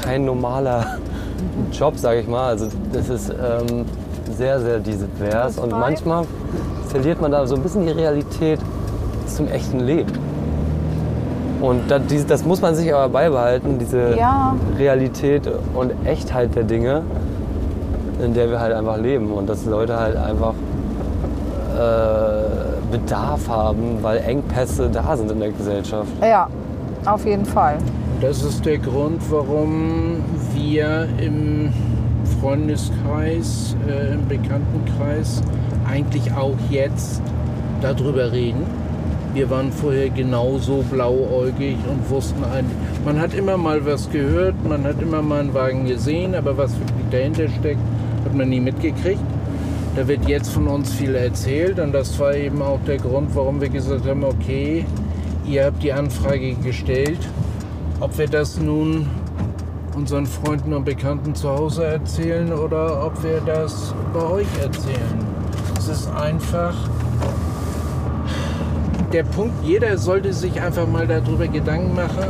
[0.04, 0.86] kein normaler
[1.71, 2.49] Job, sage ich mal.
[2.49, 3.86] Also das ist ähm,
[4.38, 6.25] sehr, sehr divers und manchmal
[6.89, 8.60] verliert man da so ein bisschen die Realität
[9.27, 10.12] zum echten Leben.
[11.62, 14.55] Und das, das muss man sich aber beibehalten, diese Ja.
[14.79, 15.43] Realität
[15.75, 17.03] und Echtheit der Dinge,
[18.23, 20.53] in der wir halt einfach leben und dass Leute halt einfach
[21.77, 26.10] äh, Bedarf haben, weil Engpässe da sind in der Gesellschaft.
[26.21, 26.47] Ja,
[27.05, 27.77] auf jeden Fall.
[28.21, 30.17] Das ist der Grund, warum
[30.53, 31.71] wir im
[32.39, 35.41] Freundeskreis, äh, im Bekanntenkreis
[35.89, 37.21] eigentlich auch jetzt
[37.81, 38.63] darüber reden.
[39.34, 44.84] Wir waren vorher genauso blauäugig und wussten eigentlich, man hat immer mal was gehört, man
[44.84, 47.80] hat immer mal einen Wagen gesehen, aber was wirklich dahinter steckt,
[48.26, 49.22] hat man nie mitgekriegt.
[49.96, 53.62] Da wird jetzt von uns viel erzählt und das war eben auch der Grund, warum
[53.62, 54.86] wir gesagt haben, okay,
[55.46, 57.20] ihr habt die Anfrage gestellt,
[58.02, 59.08] ob wir das nun
[59.96, 65.20] unseren Freunden und Bekannten zu Hause erzählen oder ob wir das bei euch erzählen.
[65.78, 66.76] Es ist einfach
[69.13, 72.26] der Punkt, jeder sollte sich einfach mal darüber Gedanken machen,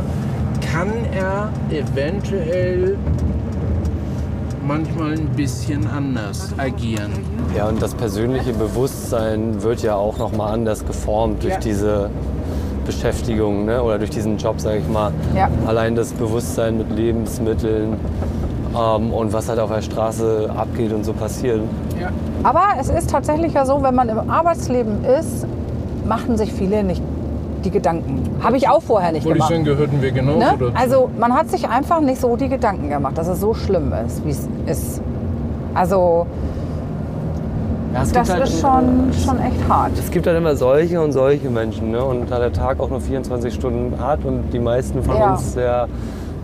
[0.72, 2.96] kann er eventuell
[4.66, 7.12] manchmal ein bisschen anders agieren.
[7.56, 11.60] Ja, und das persönliche Bewusstsein wird ja auch nochmal anders geformt durch Ja.
[11.60, 12.10] diese
[12.86, 13.82] Beschäftigung ne?
[13.82, 15.12] oder durch diesen Job, sage ich mal.
[15.36, 15.48] Ja.
[15.66, 17.96] Allein das Bewusstsein mit Lebensmitteln
[18.74, 21.60] ähm, und was halt auf der Straße abgeht und so passiert.
[22.00, 22.10] Ja.
[22.42, 25.46] Aber es ist tatsächlich ja so, wenn man im Arbeitsleben ist,
[26.06, 27.02] machen sich viele nicht
[27.64, 28.28] die Gedanken.
[28.42, 29.50] Habe ich auch vorher nicht ich gemacht.
[29.50, 30.56] sagen, gehörten wir genauso Ne?
[30.74, 34.24] Also man hat sich einfach nicht so die Gedanken gemacht, dass es so schlimm ist,
[34.24, 35.00] wie es ist.
[35.74, 36.26] Also
[37.94, 39.92] Ja, es das halt ist schon, schon echt hart.
[39.98, 41.92] Es gibt halt immer solche und solche Menschen.
[41.92, 42.02] Ne?
[42.04, 45.30] Und da der Tag auch nur 24 Stunden hat und die meisten von Ja.
[45.32, 45.86] uns sehr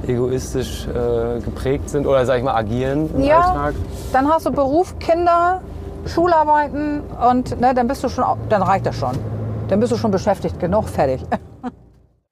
[0.07, 3.40] egoistisch äh, geprägt sind oder sag ich mal agieren im Ja.
[3.40, 3.75] Alltag.
[4.12, 5.61] Dann hast du Beruf, Kinder,
[6.07, 9.11] Schularbeiten und ne, dann bist du schon, dann reicht das schon.
[9.68, 11.20] Dann bist du schon beschäftigt genug, fertig.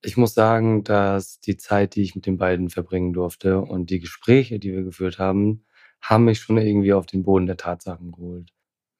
[0.03, 3.99] Ich muss sagen, dass die Zeit, die ich mit den beiden verbringen durfte und die
[3.99, 5.65] Gespräche, die wir geführt haben,
[6.01, 8.53] haben mich schon irgendwie auf den Boden der Tatsachen geholt.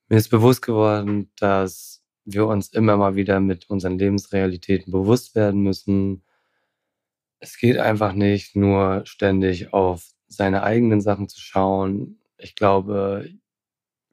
[0.09, 5.61] Mir ist bewusst geworden, dass wir uns immer mal wieder mit unseren Lebensrealitäten bewusst werden
[5.61, 6.25] müssen.
[7.39, 12.19] Es geht einfach nicht nur ständig auf seine eigenen Sachen zu schauen.
[12.37, 13.29] Ich glaube,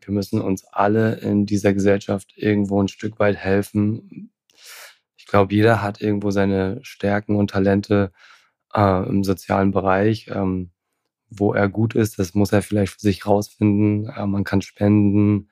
[0.07, 4.31] wir müssen uns alle in dieser Gesellschaft irgendwo ein Stück weit helfen.
[5.17, 8.11] Ich glaube, jeder hat irgendwo seine Stärken und Talente
[8.73, 10.27] äh, im sozialen Bereich.
[10.33, 10.73] Ähm,
[11.39, 14.07] wo er gut ist, das muss er vielleicht für sich rausfinden.
[14.09, 15.49] Äh, man kann spenden,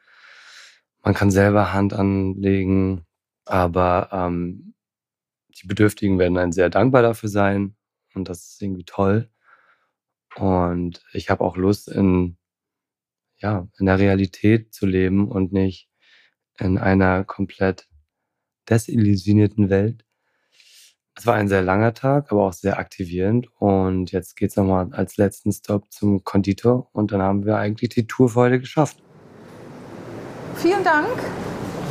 [1.03, 3.05] man kann selber Hand anlegen,
[3.45, 4.73] aber ähm,
[5.61, 7.75] die Bedürftigen werden dann sehr dankbar dafür sein
[8.13, 9.29] und das ist irgendwie toll.
[10.35, 12.37] Und ich habe auch Lust, in,
[13.41, 15.89] ja, in der Realität zu leben und nicht
[16.57, 17.87] in einer komplett
[18.69, 20.05] desillusionierten Welt.
[21.17, 23.47] Es war ein sehr langer Tag, aber auch sehr aktivierend.
[23.59, 26.87] Und jetzt geht's nochmal als letzten Stop zum Konditor.
[26.93, 28.97] Und dann haben wir eigentlich die Tour für heute geschafft.
[30.55, 31.07] Vielen Dank.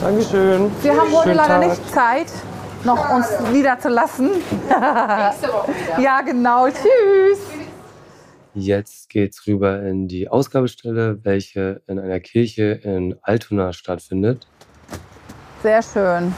[0.00, 0.70] Dankeschön.
[0.82, 1.68] Wir haben heute Schönen leider Tag.
[1.68, 2.32] nicht Zeit,
[2.84, 4.30] noch uns niederzulassen.
[4.30, 6.00] Nächste Woche wieder.
[6.00, 6.68] Ja, genau.
[6.68, 7.59] Tschüss.
[8.54, 14.46] Jetzt geht's rüber in die Ausgabestelle, welche in einer Kirche in Altona stattfindet.
[15.62, 16.34] Sehr schön.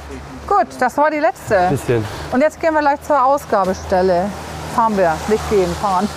[0.47, 1.69] Gut, das war die letzte.
[1.71, 2.05] Bisschen.
[2.33, 4.29] Und jetzt gehen wir gleich zur Ausgabestelle.
[4.75, 5.17] Fahren wir.
[5.29, 6.09] Nicht gehen, fahren.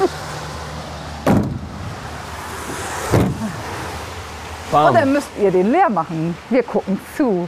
[4.72, 6.36] Und dann müsst ihr den leer machen.
[6.50, 7.48] Wir gucken zu.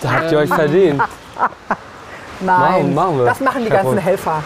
[0.00, 1.00] Da habt ihr euch verdient.
[2.40, 3.24] Nein, Machen- machen wir.
[3.26, 3.98] das machen die Kein ganzen.
[3.98, 4.42] Helfer.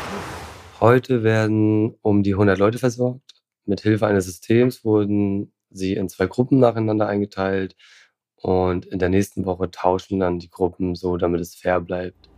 [0.80, 3.34] Heute werden um die 100 Leute versorgt.
[3.66, 7.76] Mit Hilfe eines Systems wurden sie in zwei Gruppen nacheinander eingeteilt.
[8.36, 12.30] Und in der nächsten Woche tauschen dann die Gruppen so, damit es fair bleibt.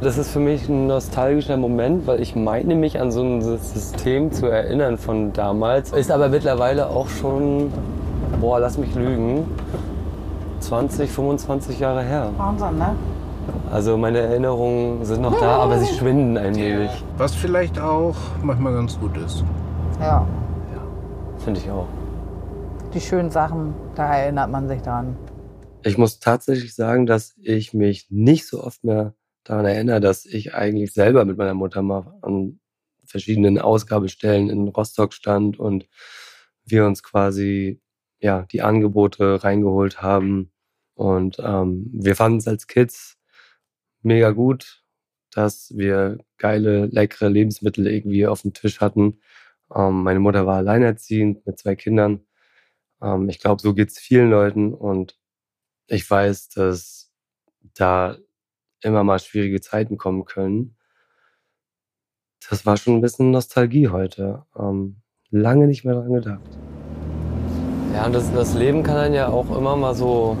[0.00, 4.32] Das ist für mich ein nostalgischer Moment, weil ich meine mich an so ein System
[4.32, 5.92] zu erinnern von damals.
[5.92, 7.70] Ist aber mittlerweile auch schon,
[8.40, 9.44] boah, lass mich lügen,
[10.60, 12.32] 20, 25 Jahre her.
[12.38, 12.96] Wahnsinn, ne?
[13.70, 16.90] Also meine Erinnerungen sind noch da, aber sie schwinden allmählich.
[17.16, 19.44] Was vielleicht auch manchmal ganz gut ist.
[20.00, 20.26] Ja,
[21.38, 21.86] Finde ich auch.
[22.94, 25.16] die schönen Sachen, da erinnert man sich dran.
[25.84, 30.54] Ich muss tatsächlich sagen, dass ich mich nicht so oft mehr daran erinnere, dass ich
[30.54, 32.60] eigentlich selber mit meiner Mutter mal an
[33.04, 35.88] verschiedenen Ausgabestellen in Rostock stand und
[36.64, 37.80] wir uns quasi
[38.20, 40.52] ja die Angebote reingeholt haben.
[40.94, 43.17] Und ähm, wir fanden es als Kids
[44.02, 44.84] mega gut,
[45.30, 49.20] dass wir geile, leckere Lebensmittel irgendwie auf dem Tisch hatten.
[49.74, 52.20] Ähm, meine Mutter war alleinerziehend mit zwei Kindern.
[53.02, 55.18] Ähm, ich glaube, so geht's vielen Leuten und
[55.86, 57.12] ich weiß, dass
[57.74, 58.16] da
[58.82, 60.76] immer mal schwierige Zeiten kommen können.
[62.48, 64.44] Das war schon ein bisschen Nostalgie heute.
[64.58, 66.58] Ähm, lange nicht mehr dran gedacht.
[67.94, 70.36] Ja, und das, das Leben kann dann ja auch immer mal so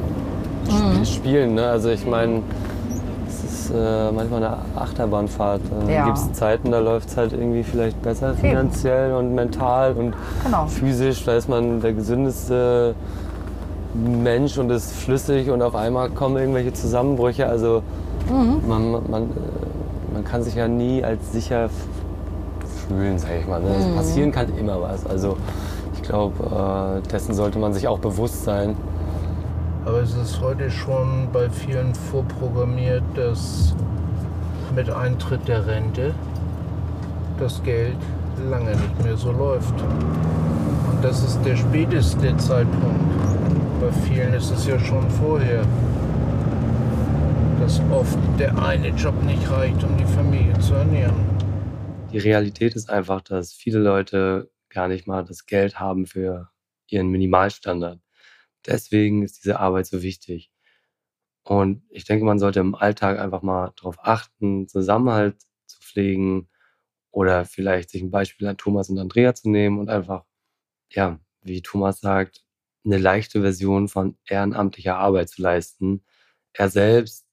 [0.68, 1.54] sp spielen.
[1.54, 1.66] Ne?
[1.66, 2.77] Also ich meine, es
[3.68, 5.60] ist äh, manchmal eine Achterbahnfahrt.
[5.70, 6.04] Dann Ja.
[6.06, 10.66] gibt es Zeiten, da läuft es halt irgendwie vielleicht besser finanziell und mental und Genau.
[10.66, 11.24] physisch.
[11.24, 12.94] Da ist man der gesündeste
[13.94, 17.46] Mensch und ist flüssig und auf einmal kommen irgendwelche Zusammenbrüche.
[17.46, 17.82] Also
[18.66, 21.68] man, man, äh, man kann sich ja nie als sicher
[22.88, 23.60] fühlen, sag ich mal.
[23.60, 23.68] Ne?
[23.78, 25.06] Es passieren kann immer was.
[25.06, 25.36] Also
[25.94, 28.76] ich glaube, äh, dessen sollte man sich auch bewusst sein.
[29.88, 33.74] Aber es ist heute schon bei vielen vorprogrammiert, dass
[34.74, 36.14] mit Eintritt der Rente
[37.38, 37.96] das Geld
[38.50, 39.72] lange nicht mehr so läuft.
[39.80, 43.00] Und das ist der späteste Zeitpunkt.
[43.80, 45.64] Bei vielen ist es ja schon vorher,
[47.58, 51.16] dass oft der eine Job nicht reicht, um die Familie zu ernähren.
[52.12, 56.50] Die Realität ist einfach, dass viele Leute gar nicht mal das Geld haben für
[56.88, 58.00] ihren Minimalstandard.
[58.66, 60.50] Deswegen ist diese Arbeit so wichtig.
[61.44, 66.48] Und ich denke, man sollte im Alltag einfach mal darauf achten, Zusammenhalt zu pflegen
[67.10, 70.24] oder vielleicht sich ein Beispiel an Thomas und Andrea zu nehmen und einfach,
[70.90, 72.44] ja, wie Thomas sagt,
[72.84, 76.04] eine leichte Version von ehrenamtlicher Arbeit zu leisten.
[76.54, 77.26] Er selbst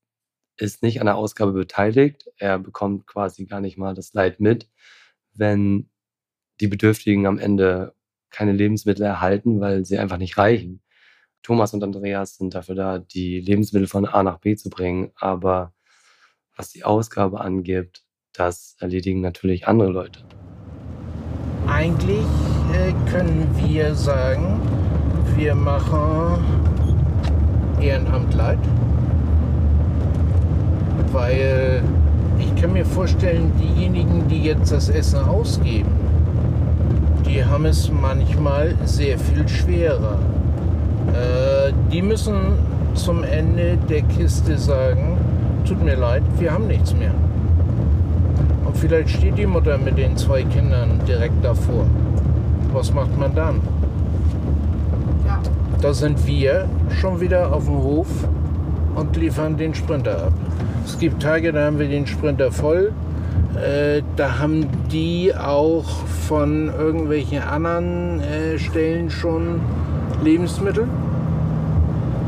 [0.57, 2.29] ist nicht an der Ausgabe beteiligt.
[2.37, 4.69] Er bekommt quasi gar nicht mal das Leid mit,
[5.33, 5.89] wenn
[6.61, 7.95] die Bedürftigen am Ende
[8.31, 10.81] keine Lebensmittel erhalten, weil sie einfach nicht reichen.
[11.45, 15.11] Thomas und Andreas sind dafür da, die Lebensmittel von A nach B zu bringen.
[15.15, 15.73] Aber
[16.57, 18.01] was die Ausgabe angibt,
[18.33, 20.21] das erledigen natürlich andere Leute.
[21.67, 22.25] Eigentlich
[22.73, 24.59] äh, können wir sagen,
[25.35, 26.43] wir machen
[27.79, 28.57] Ehrenamt leid,
[31.11, 31.83] weil
[32.39, 35.91] ich kann mir vorstellen, diejenigen, die jetzt das Essen ausgeben,
[37.27, 40.17] die haben es manchmal sehr viel schwerer.
[41.13, 42.35] Äh, die müssen
[42.93, 45.17] zum Ende der Kiste sagen,
[45.67, 47.13] tut mir leid, wir haben nichts mehr.
[48.65, 51.85] Und vielleicht steht die Mutter mit den zwei Kindern direkt davor.
[52.73, 53.61] Was macht man dann?
[55.25, 55.39] Ja.
[55.81, 58.07] Da sind wir schon wieder auf dem Hof
[58.95, 60.33] und liefern den Sprinter ab.
[60.85, 62.91] Es gibt Tage, da haben wir den Sprinter voll.
[63.55, 65.85] Äh, da haben die auch
[66.27, 69.61] von irgendwelchen anderen äh, Stellen schon
[70.23, 70.87] Lebensmittel.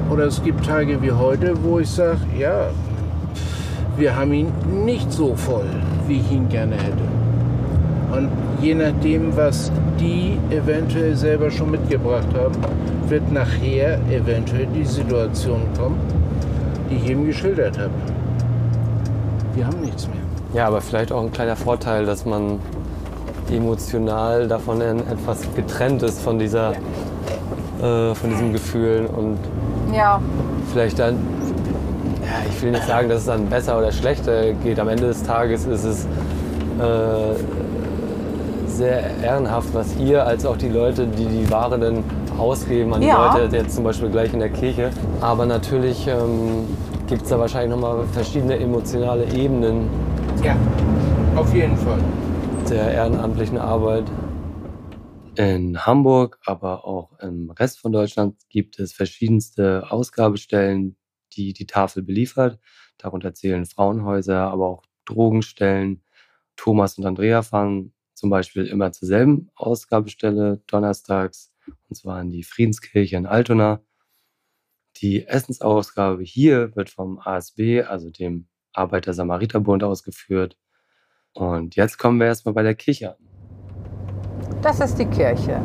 [0.09, 2.69] Oder es gibt Tage wie heute, wo ich sage, ja,
[3.97, 4.51] wir haben ihn
[4.85, 5.65] nicht so voll,
[6.07, 7.03] wie ich ihn gerne hätte.
[8.11, 8.29] Und
[8.61, 12.55] je nachdem, was die eventuell selber schon mitgebracht haben,
[13.09, 15.97] wird nachher eventuell die Situation kommen,
[16.89, 17.91] die ich eben geschildert habe.
[19.55, 20.17] Wir haben nichts mehr.
[20.53, 22.59] Ja, aber vielleicht auch ein kleiner Vorteil, dass man
[23.51, 26.73] emotional davon etwas getrennt ist von dieser,
[27.81, 29.37] äh, von diesen Gefühlen und
[29.93, 30.19] Ja,
[30.71, 31.15] vielleicht dann,
[32.21, 34.79] ja, ich will nicht sagen, dass es dann besser oder schlechter geht.
[34.79, 37.35] Am Ende des Tages ist es äh,
[38.67, 42.03] sehr ehrenhaft, was ihr als auch die Leute, die die Ware dann
[42.37, 43.33] ausgeben an die Ja.
[43.33, 44.89] Leute, jetzt zum Beispiel gleich in der Kirche.
[45.21, 46.65] Aber natürlich ähm,
[47.07, 49.87] gibt es da wahrscheinlich nochmal verschiedene emotionale Ebenen
[50.43, 50.55] Ja,
[51.35, 51.97] auf jeden Fall.
[52.69, 54.03] der ehrenamtlichen Arbeit.
[55.37, 60.97] In Hamburg, aber auch im Rest von Deutschland gibt es verschiedenste Ausgabestellen,
[61.33, 62.59] die die Tafel beliefert.
[62.97, 66.01] Darunter zählen Frauenhäuser, aber auch Drogenstellen.
[66.55, 71.53] Thomas und Andrea fahren zum Beispiel immer zur selben Ausgabestelle donnerstags,
[71.87, 73.83] und zwar in die Friedenskirche in Altona.
[74.95, 80.57] Die Essensausgabe hier wird vom ASB, also dem Arbeiter-Samariter-Bund, ausgeführt.
[81.33, 83.26] Und jetzt kommen wir erstmal bei der Kirche an.
[84.67, 85.59] Das ist die Kirche.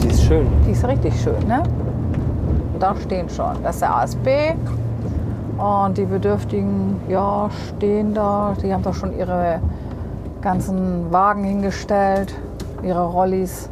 [0.00, 0.46] Die ist schön.
[0.64, 1.62] Die ist richtig schön, ne?
[2.78, 3.56] Da stehen schon.
[3.64, 4.28] Das ist der ASB.
[5.58, 8.54] Und die Bedürftigen, ja, stehen da.
[8.62, 9.60] Die haben doch schon ihre
[10.40, 12.32] ganzen Wagen hingestellt,
[12.84, 13.68] ihre Rollis,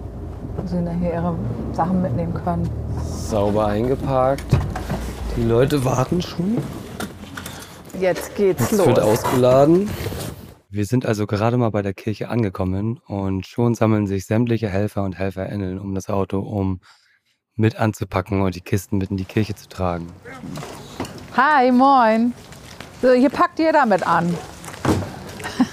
[0.56, 1.34] wo sie nachher ihre
[1.72, 2.68] Sachen mitnehmen können.
[3.04, 4.44] Sauber eingeparkt.
[5.36, 6.58] Die Leute warten schon.
[8.00, 8.86] Jetzt geht's Es los.
[8.86, 9.88] wird ausgeladen.
[10.72, 15.02] Wir sind also gerade mal bei der Kirche angekommen und schon sammeln sich sämtliche Helfer
[15.02, 16.80] und Helferinnen um das Auto, um
[17.56, 20.06] mit anzupacken und die Kisten mit in die Kirche zu tragen.
[21.36, 22.32] Hi, moin.
[23.02, 24.32] So, hier packt jeder mit an.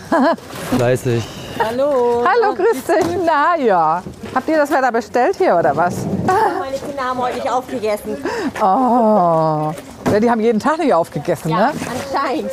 [0.76, 1.24] Fleißig.
[1.60, 2.26] Hallo.
[2.26, 3.18] Hallo, grüß dich.
[3.24, 4.02] Na ja.
[4.34, 6.08] Habt ihr das Wetter bestellt hier oder was?
[6.26, 8.18] Meine Kinder haben heute nicht aufgegessen.
[8.60, 9.74] Oh.
[10.12, 11.74] Ja, die haben jeden Tag nicht aufgegessen, Ja, ne?
[11.88, 12.52] anscheinend.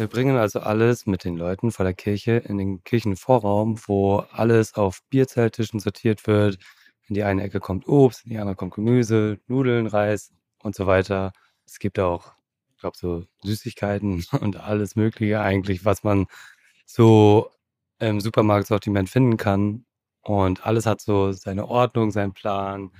[0.00, 4.74] Wir bringen also alles mit den Leuten vor der Kirche in den Kirchenvorraum, wo alles
[4.74, 6.58] auf Bierzelttischen sortiert wird.
[7.08, 10.32] In die eine Ecke kommt Obst, in die andere kommt Gemüse, Nudeln, Reis
[10.62, 11.34] und so weiter.
[11.66, 12.32] Es gibt auch,
[12.74, 16.28] ich glaube, so Süßigkeiten und alles Mögliche eigentlich, was man
[16.86, 17.50] so
[17.98, 19.84] im Supermarktsortiment finden kann.
[20.22, 22.90] Und alles hat so seine Ordnung, seinen Plan.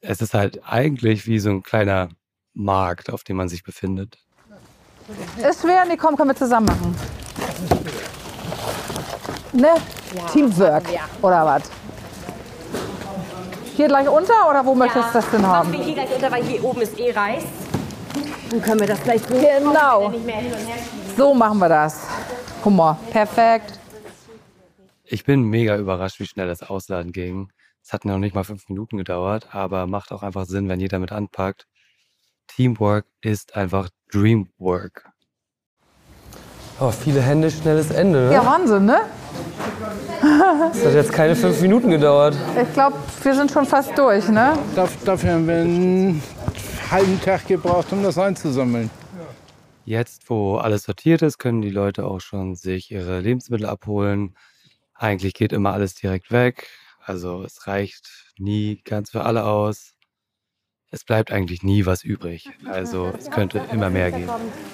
[0.00, 2.08] Es ist halt eigentlich wie so ein kleiner
[2.54, 4.24] Markt, auf dem man sich befindet.
[5.48, 6.96] Ist schwer, nee, komm, können wir zusammen machen.
[9.52, 9.74] Ne?
[10.32, 10.84] Teamwork
[11.20, 11.62] oder was?
[13.76, 15.72] Hier gleich unter oder wo möchtest du das denn Machen haben?
[15.72, 17.44] wir hier gleich unter, weil hier oben ist eh Reis.
[18.50, 20.08] Dann können wir das gleich so Genau.
[20.10, 21.16] nicht mehr hin und her schieben.
[21.16, 22.06] So machen wir das.
[22.62, 23.78] Guck mal, perfekt.
[25.04, 27.50] Ich bin mega überrascht, wie schnell das Ausladen ging.
[27.82, 30.98] Es hat noch nicht mal fünf Minuten gedauert, aber macht auch einfach Sinn, wenn jeder
[30.98, 31.66] mit anpackt.
[32.46, 35.10] Teamwork ist einfach Dreamwork.
[36.80, 38.26] Oh, viele Hände, schnelles Ende.
[38.26, 38.32] Ne?
[38.32, 39.00] Ja, Wahnsinn, ne?
[40.20, 42.36] Das hat jetzt keine fünf Minuten gedauert.
[42.60, 44.58] Ich glaube, wir sind schon fast durch, ne?
[44.74, 46.22] Dafür haben wir einen
[46.90, 48.90] halben Tag gebraucht, um das einzusammeln.
[49.84, 54.36] Jetzt, wo alles sortiert ist, können die Leute auch schon sich ihre Lebensmittel abholen.
[54.94, 56.68] Eigentlich geht immer alles direkt weg.
[57.04, 59.94] Also es reicht nie ganz für alle aus.
[60.94, 62.50] Es bleibt eigentlich nie was übrig.
[62.66, 64.28] Also es könnte immer mehr gehen.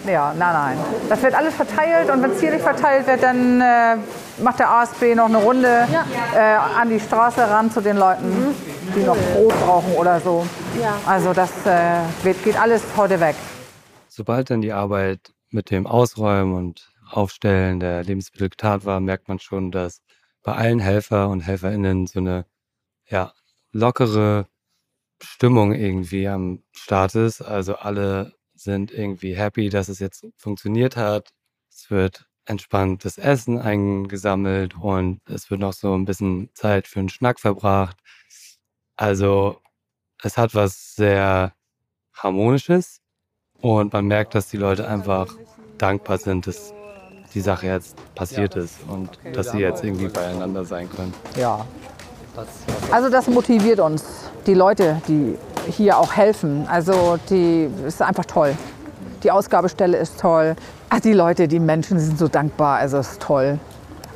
[0.05, 0.79] Ja, nein, nein.
[1.09, 3.97] Das wird alles verteilt und wenn es hier nicht verteilt wird, dann äh,
[4.43, 5.87] macht der ASB noch eine Runde
[6.35, 8.53] äh, an die Straße ran zu den Leuten,
[8.97, 10.45] die noch Brot brauchen oder so.
[11.07, 13.37] Also das äh, wird, geht alles heute weg.
[14.09, 19.39] Sobald dann die Arbeit mit dem Ausräumen und Aufstellen der Lebensmittel getan war, merkt man
[19.39, 20.03] schon, dass
[20.43, 22.45] bei allen Helfer und HelferInnen so eine
[23.07, 23.33] ja,
[23.71, 24.49] lockere
[25.23, 27.41] Stimmung irgendwie am Start ist.
[27.43, 31.31] Also alle sind irgendwie happy, dass es jetzt funktioniert hat.
[31.71, 37.09] Es wird entspanntes Essen eingesammelt und es wird noch so ein bisschen Zeit für einen
[37.11, 37.99] Schnack verbracht.
[38.97, 39.61] Also
[40.23, 41.53] es hat was sehr
[42.15, 43.01] Harmonisches
[43.61, 45.37] und man merkt, dass die Leute einfach
[45.77, 46.73] dankbar sind, dass
[47.35, 51.13] die Sache jetzt passiert ist und dass sie jetzt irgendwie beieinander sein können.
[51.37, 51.65] Ja.
[52.91, 55.37] Also das motiviert uns, die Leute, die
[55.71, 56.67] hier auch helfen.
[56.69, 58.55] Also die ist einfach toll.
[59.23, 60.57] Die Ausgabestelle ist toll.
[60.89, 62.79] Ach, die Leute, die Menschen sind so dankbar.
[62.79, 63.59] Also es ist toll.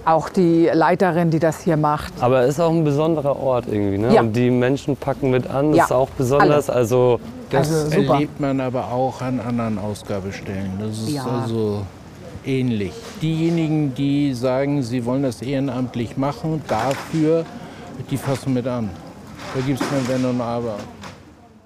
[0.05, 2.12] Auch die Leiterin, die das hier macht.
[2.20, 4.12] Aber es ist auch ein besonderer Ort irgendwie, ne?
[4.14, 4.20] Ja.
[4.22, 6.68] Und die Menschen packen mit an, Ja, ist auch besonders.
[6.70, 7.20] Also
[7.51, 10.72] Das Also erlebt man aber auch an anderen Ausgabestellen.
[10.80, 11.26] Das ist Ja.
[11.43, 11.83] also
[12.45, 12.93] ähnlich.
[13.20, 17.45] Diejenigen, die sagen, sie wollen das ehrenamtlich machen, dafür,
[18.11, 18.89] die fassen mit an.
[19.55, 20.76] Da gibt es kein Wenn und Aber.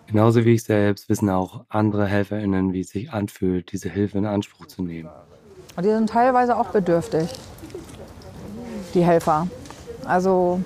[0.09, 4.27] genauso wie ich selbst wissen auch andere HelferInnen, wie es sich anfühlt, diese Hilfe in
[4.27, 5.09] Anspruch zu nehmen.
[5.77, 7.29] Und die sind teilweise auch bedürftig,
[8.95, 9.47] die Helfer.
[10.05, 10.61] Also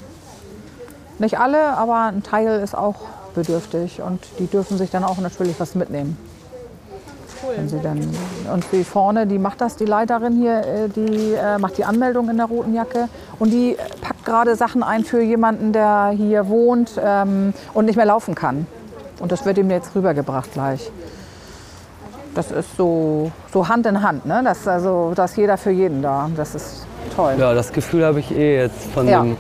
[1.19, 2.97] nicht alle, aber ein Teil ist auch
[3.35, 6.17] bedürftig und die dürfen sich dann auch natürlich was mitnehmen.
[7.57, 7.99] Wenn sie dann,
[8.53, 12.29] und die vorne, die macht das, die Leiterin hier, äh, die äh, macht die Anmeldung
[12.29, 13.09] in der roten Jacke
[13.41, 18.07] und die packt gerade Sachen ein für jemanden, der hier wohnt ähm, und nicht mehr
[18.07, 18.67] laufen kann.
[19.19, 20.91] Und das wird ihm jetzt rübergebracht gleich.
[22.35, 24.41] Das ist so, so Hand in Hand, ne?
[24.45, 26.31] Das, ist also, da ist jeder für jeden da.
[26.37, 26.87] Das ist
[27.17, 27.35] toll.
[27.39, 29.23] Ja, das Gefühl habe ich eh jetzt von, Ja.
[29.23, 29.37] dem,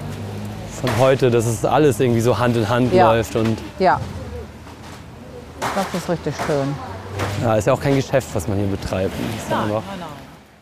[0.72, 3.12] von heute, dass es alles irgendwie so Hand in Hand Ja.
[3.12, 3.36] läuft.
[3.36, 4.00] Und Ja.
[5.76, 6.74] Das ist richtig schön.
[7.44, 9.12] ja, ist ja auch kein Geschäft, was man hier betreibt.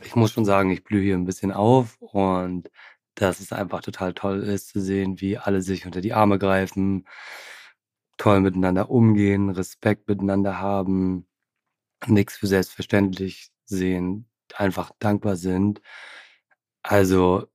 [0.03, 2.69] Ich muss schon sagen, ich blühe hier ein bisschen auf und
[3.21, 7.07] dass es einfach total toll ist zu sehen, wie alle sich unter die Arme greifen,
[8.17, 11.27] toll miteinander umgehen, Respekt miteinander haben,
[12.07, 15.81] nichts für selbstverständlich sehen, einfach dankbar sind.
[16.83, 17.49] Also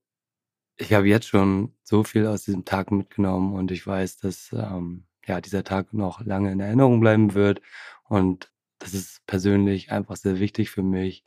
[0.76, 5.06] ich habe jetzt schon so viel aus diesem Tag mitgenommen und ich weiß, dass ähm,
[5.26, 7.62] ja, dieser Tag noch lange in Erinnerung bleiben wird.
[8.04, 11.24] Und das ist persönlich einfach sehr wichtig für mich,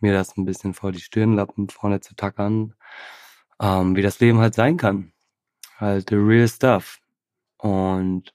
[0.00, 2.74] mir das ein bisschen vor die Stirnlappen vorne zu tackern,
[3.60, 5.12] ähm, wie das Leben halt sein kann.
[5.78, 6.98] Halt the real stuff.
[7.58, 8.34] Und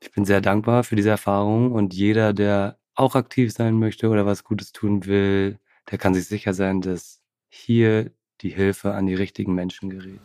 [0.00, 4.26] ich bin sehr dankbar für diese Erfahrung und jeder, der auch aktiv sein möchte oder
[4.26, 5.58] was Gutes tun will,
[5.90, 8.10] der kann sich sicher sein, dass hier
[8.40, 10.20] die Hilfe an die richtigen Menschen gerät.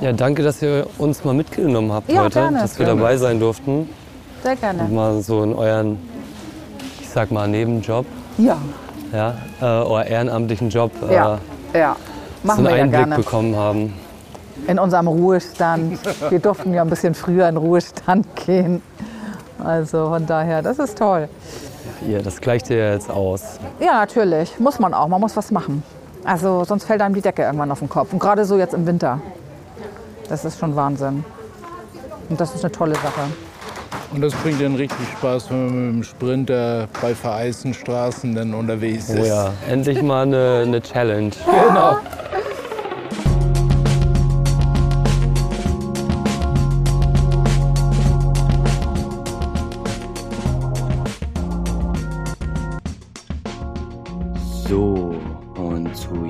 [0.00, 2.58] Ja, danke, dass ihr uns mal mitgenommen habt Ja, heute, gerne.
[2.58, 3.00] dass wir Gerne.
[3.00, 3.88] dabei sein durften
[4.42, 4.84] Sehr und gerne.
[4.84, 5.98] mal so in euren,
[7.00, 8.06] ich sag mal, Nebenjob,
[8.38, 8.58] Ja,
[9.12, 11.40] ja, äh, oder ehrenamtlichen Job äh, ja,
[11.74, 11.96] ja.
[12.42, 13.16] So Machen einen wir ja Einblick gerne.
[13.16, 13.94] bekommen haben.
[14.66, 15.98] In unserem Ruhestand.
[16.30, 18.82] Wir durften ja ein bisschen früher in Ruhestand gehen.
[19.62, 21.28] Also von daher, das ist toll.
[22.06, 23.58] Ihr, das gleicht ja jetzt aus.
[23.78, 24.58] Ja, natürlich.
[24.58, 25.08] Muss man auch.
[25.08, 25.82] Man muss was machen.
[26.24, 28.12] Also sonst fällt einem die Decke irgendwann auf den Kopf.
[28.12, 29.20] Und gerade so jetzt im Winter.
[30.28, 31.24] Das ist schon Wahnsinn.
[32.28, 33.22] Und das ist eine tolle Sache.
[34.12, 38.54] Und das bringt dann richtig Spaß, wenn man mit dem Sprinter bei vereisten Straßen dann
[38.54, 39.20] unterwegs ist.
[39.20, 41.30] Oh ja, endlich mal eine, eine Challenge.
[41.46, 41.96] Genau.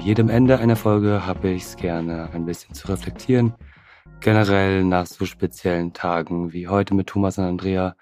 [0.01, 3.55] Jedem Ende einer Folge habe ich es gerne ein bisschen zu reflektieren.
[4.21, 7.97] Generell nach so speziellen Tagen wie heute mit Thomas und Andrea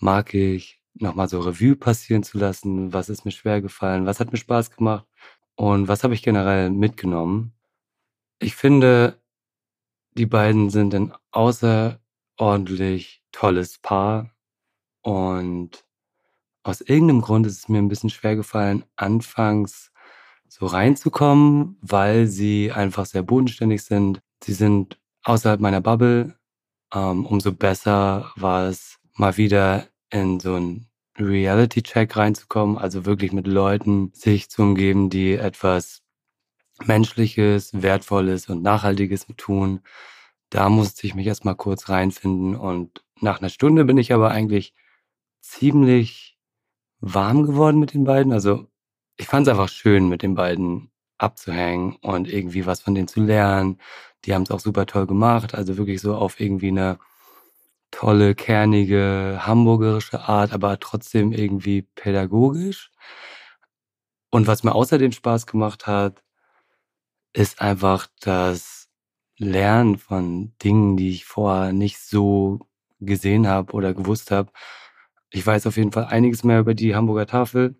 [0.00, 2.92] mag ich nochmal so Revue passieren zu lassen.
[2.92, 4.06] Was ist mir schwer gefallen?
[4.06, 5.06] Was hat mir Spaß gemacht?
[5.54, 7.52] Und was habe ich generell mitgenommen?
[8.40, 9.20] Ich finde,
[10.14, 14.30] die beiden sind ein außerordentlich tolles Paar.
[15.02, 15.84] Und
[16.64, 19.92] aus irgendeinem Grund ist es mir ein bisschen schwer gefallen, anfangs
[20.48, 24.20] so reinzukommen, weil sie einfach sehr bodenständig sind.
[24.42, 26.36] Sie sind außerhalb meiner Bubble.
[26.92, 30.88] Ähm, umso besser war es, mal wieder in so einen
[31.18, 36.02] Reality-Check reinzukommen, also wirklich mit Leuten sich zu umgeben, die etwas
[36.84, 39.80] Menschliches, Wertvolles und Nachhaltiges tun.
[40.50, 44.74] Da musste ich mich erstmal kurz reinfinden und nach einer Stunde bin ich aber eigentlich
[45.40, 46.38] ziemlich
[47.00, 48.32] warm geworden mit den beiden.
[48.32, 48.68] Also
[49.18, 53.20] ich fand es einfach schön, mit den beiden abzuhängen und irgendwie was von denen zu
[53.20, 53.78] lernen.
[54.24, 55.54] Die haben es auch super toll gemacht.
[55.54, 56.98] Also wirklich so auf irgendwie eine
[57.90, 62.90] tolle, kernige, hamburgerische Art, aber trotzdem irgendwie pädagogisch.
[64.30, 66.22] Und was mir außerdem Spaß gemacht hat,
[67.32, 68.88] ist einfach das
[69.38, 72.60] Lernen von Dingen, die ich vorher nicht so
[73.00, 74.50] gesehen habe oder gewusst habe.
[75.30, 77.76] Ich weiß auf jeden Fall einiges mehr über die Hamburger Tafel,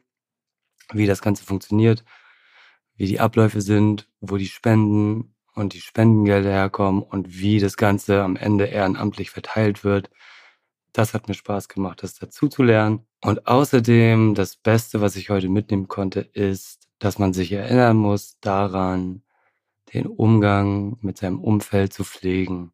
[0.92, 2.04] wie das Ganze funktioniert,
[2.96, 8.22] wie die Abläufe sind, wo die Spenden und die Spendengelder herkommen und wie das Ganze
[8.22, 10.10] am Ende ehrenamtlich verteilt wird.
[10.92, 13.06] Das hat mir Spaß gemacht, das dazu zu lernen.
[13.22, 18.38] Und außerdem, das Beste, was ich heute mitnehmen konnte, ist, dass man sich erinnern muss
[18.40, 19.22] daran,
[19.92, 22.72] den Umgang mit seinem Umfeld zu pflegen.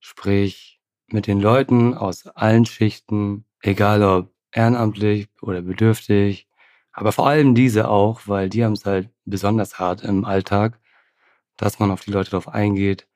[0.00, 6.48] Sprich, mit den Leuten aus allen Schichten, egal ob ehrenamtlich oder bedürftig,
[6.92, 10.78] aber vor allem diese auch, weil die haben es halt besonders hart im Alltag,
[11.56, 13.08] dass man auf die Leute drauf eingeht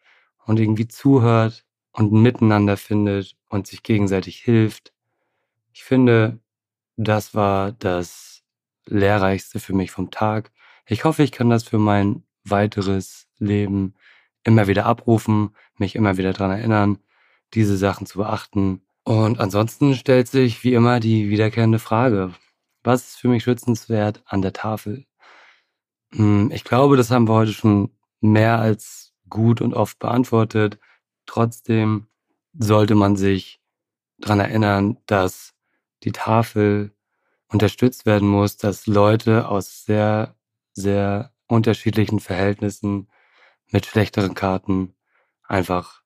[0.45, 4.93] und irgendwie zuhört und miteinander findet und sich gegenseitig hilft.
[5.73, 6.39] Ich finde,
[6.97, 8.43] das war das
[8.87, 10.53] Lehrreichste für mich vom Tag.
[10.87, 13.95] Ich hoffe, ich kann das für mein weiteres Leben
[14.45, 16.99] immer wieder abrufen, mich immer wieder dran erinnern,
[17.55, 18.83] diese Sachen zu beachten.
[19.05, 22.33] Und ansonsten stellt sich wie immer die wiederkehrende Frage,
[22.87, 25.07] was ist für mich schützenswert an der Tafel?
[26.13, 30.79] Hm, ich glaube, das haben wir heute schon mehr als gut und oft beantwortet.
[31.27, 32.07] Trotzdem
[32.59, 33.61] sollte man sich
[34.19, 35.55] dran erinnern, dass
[36.05, 36.95] die Tafel
[37.49, 40.37] unterstützt werden muss, dass Leute aus sehr,
[40.73, 43.09] sehr unterschiedlichen Verhältnissen
[43.71, 44.95] mit schlechteren Karten
[45.43, 46.03] einfach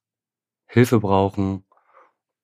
[0.67, 1.65] Hilfe brauchen.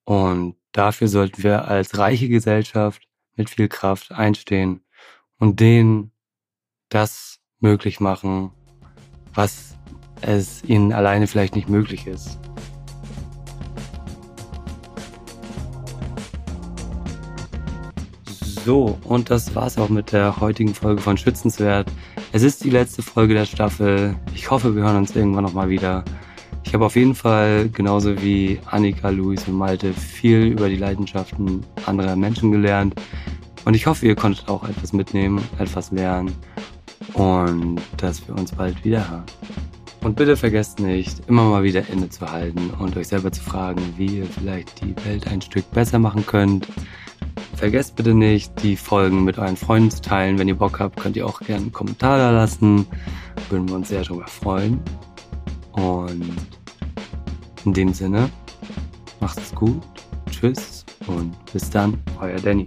[0.05, 4.83] Und dafür sollten wir als reiche Gesellschaft mit viel Kraft einstehen
[5.39, 6.13] und denen
[6.89, 8.51] das möglich machen,
[9.35, 9.77] was
[10.23, 12.39] es ihnen alleine vielleicht nicht möglich ist.
[18.65, 21.89] So, und das war's auch mit der heutigen Folge von Schützenswert.
[22.33, 24.17] Es ist die letzte Folge der Staffel.
[24.35, 26.05] Ich hoffe, wir hören uns irgendwann nochmal wieder.
[26.67, 31.65] Ich habe auf jeden Fall, genauso wie Annika, Luis und Malte, viel über die Leidenschaften
[31.87, 32.95] anderer Menschen gelernt.
[33.65, 36.35] Und ich hoffe, ihr konntet auch etwas mitnehmen, etwas lernen
[37.15, 39.25] und dass wir uns bald wieder hören.
[40.03, 44.27] Und bitte vergesst nicht, immer mal wieder innezuhalten und euch selber zu fragen, wie ihr
[44.27, 46.67] vielleicht die Welt ein Stück besser machen könnt
[47.57, 50.39] Vergesst bitte nicht, die Folgen mit euren Freunden zu teilen.
[50.39, 52.87] Wenn ihr Bock habt, könnt ihr auch gerne einen Kommentar da lassen.
[53.49, 54.79] Würden wir uns sehr darüber freuen.
[55.73, 56.56] Und
[57.67, 58.31] in dem Sinne,
[59.21, 59.83] macht es gut.
[60.31, 62.65] Tschüss und bis dann, euer Danny.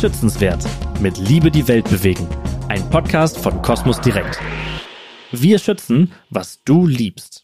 [0.00, 0.64] Schützenswert.
[1.00, 2.26] Mit Liebe die Welt bewegen.
[2.68, 4.38] Ein Podcast von Kosmos Direkt.
[5.32, 7.43] Wir schützen, was du liebst.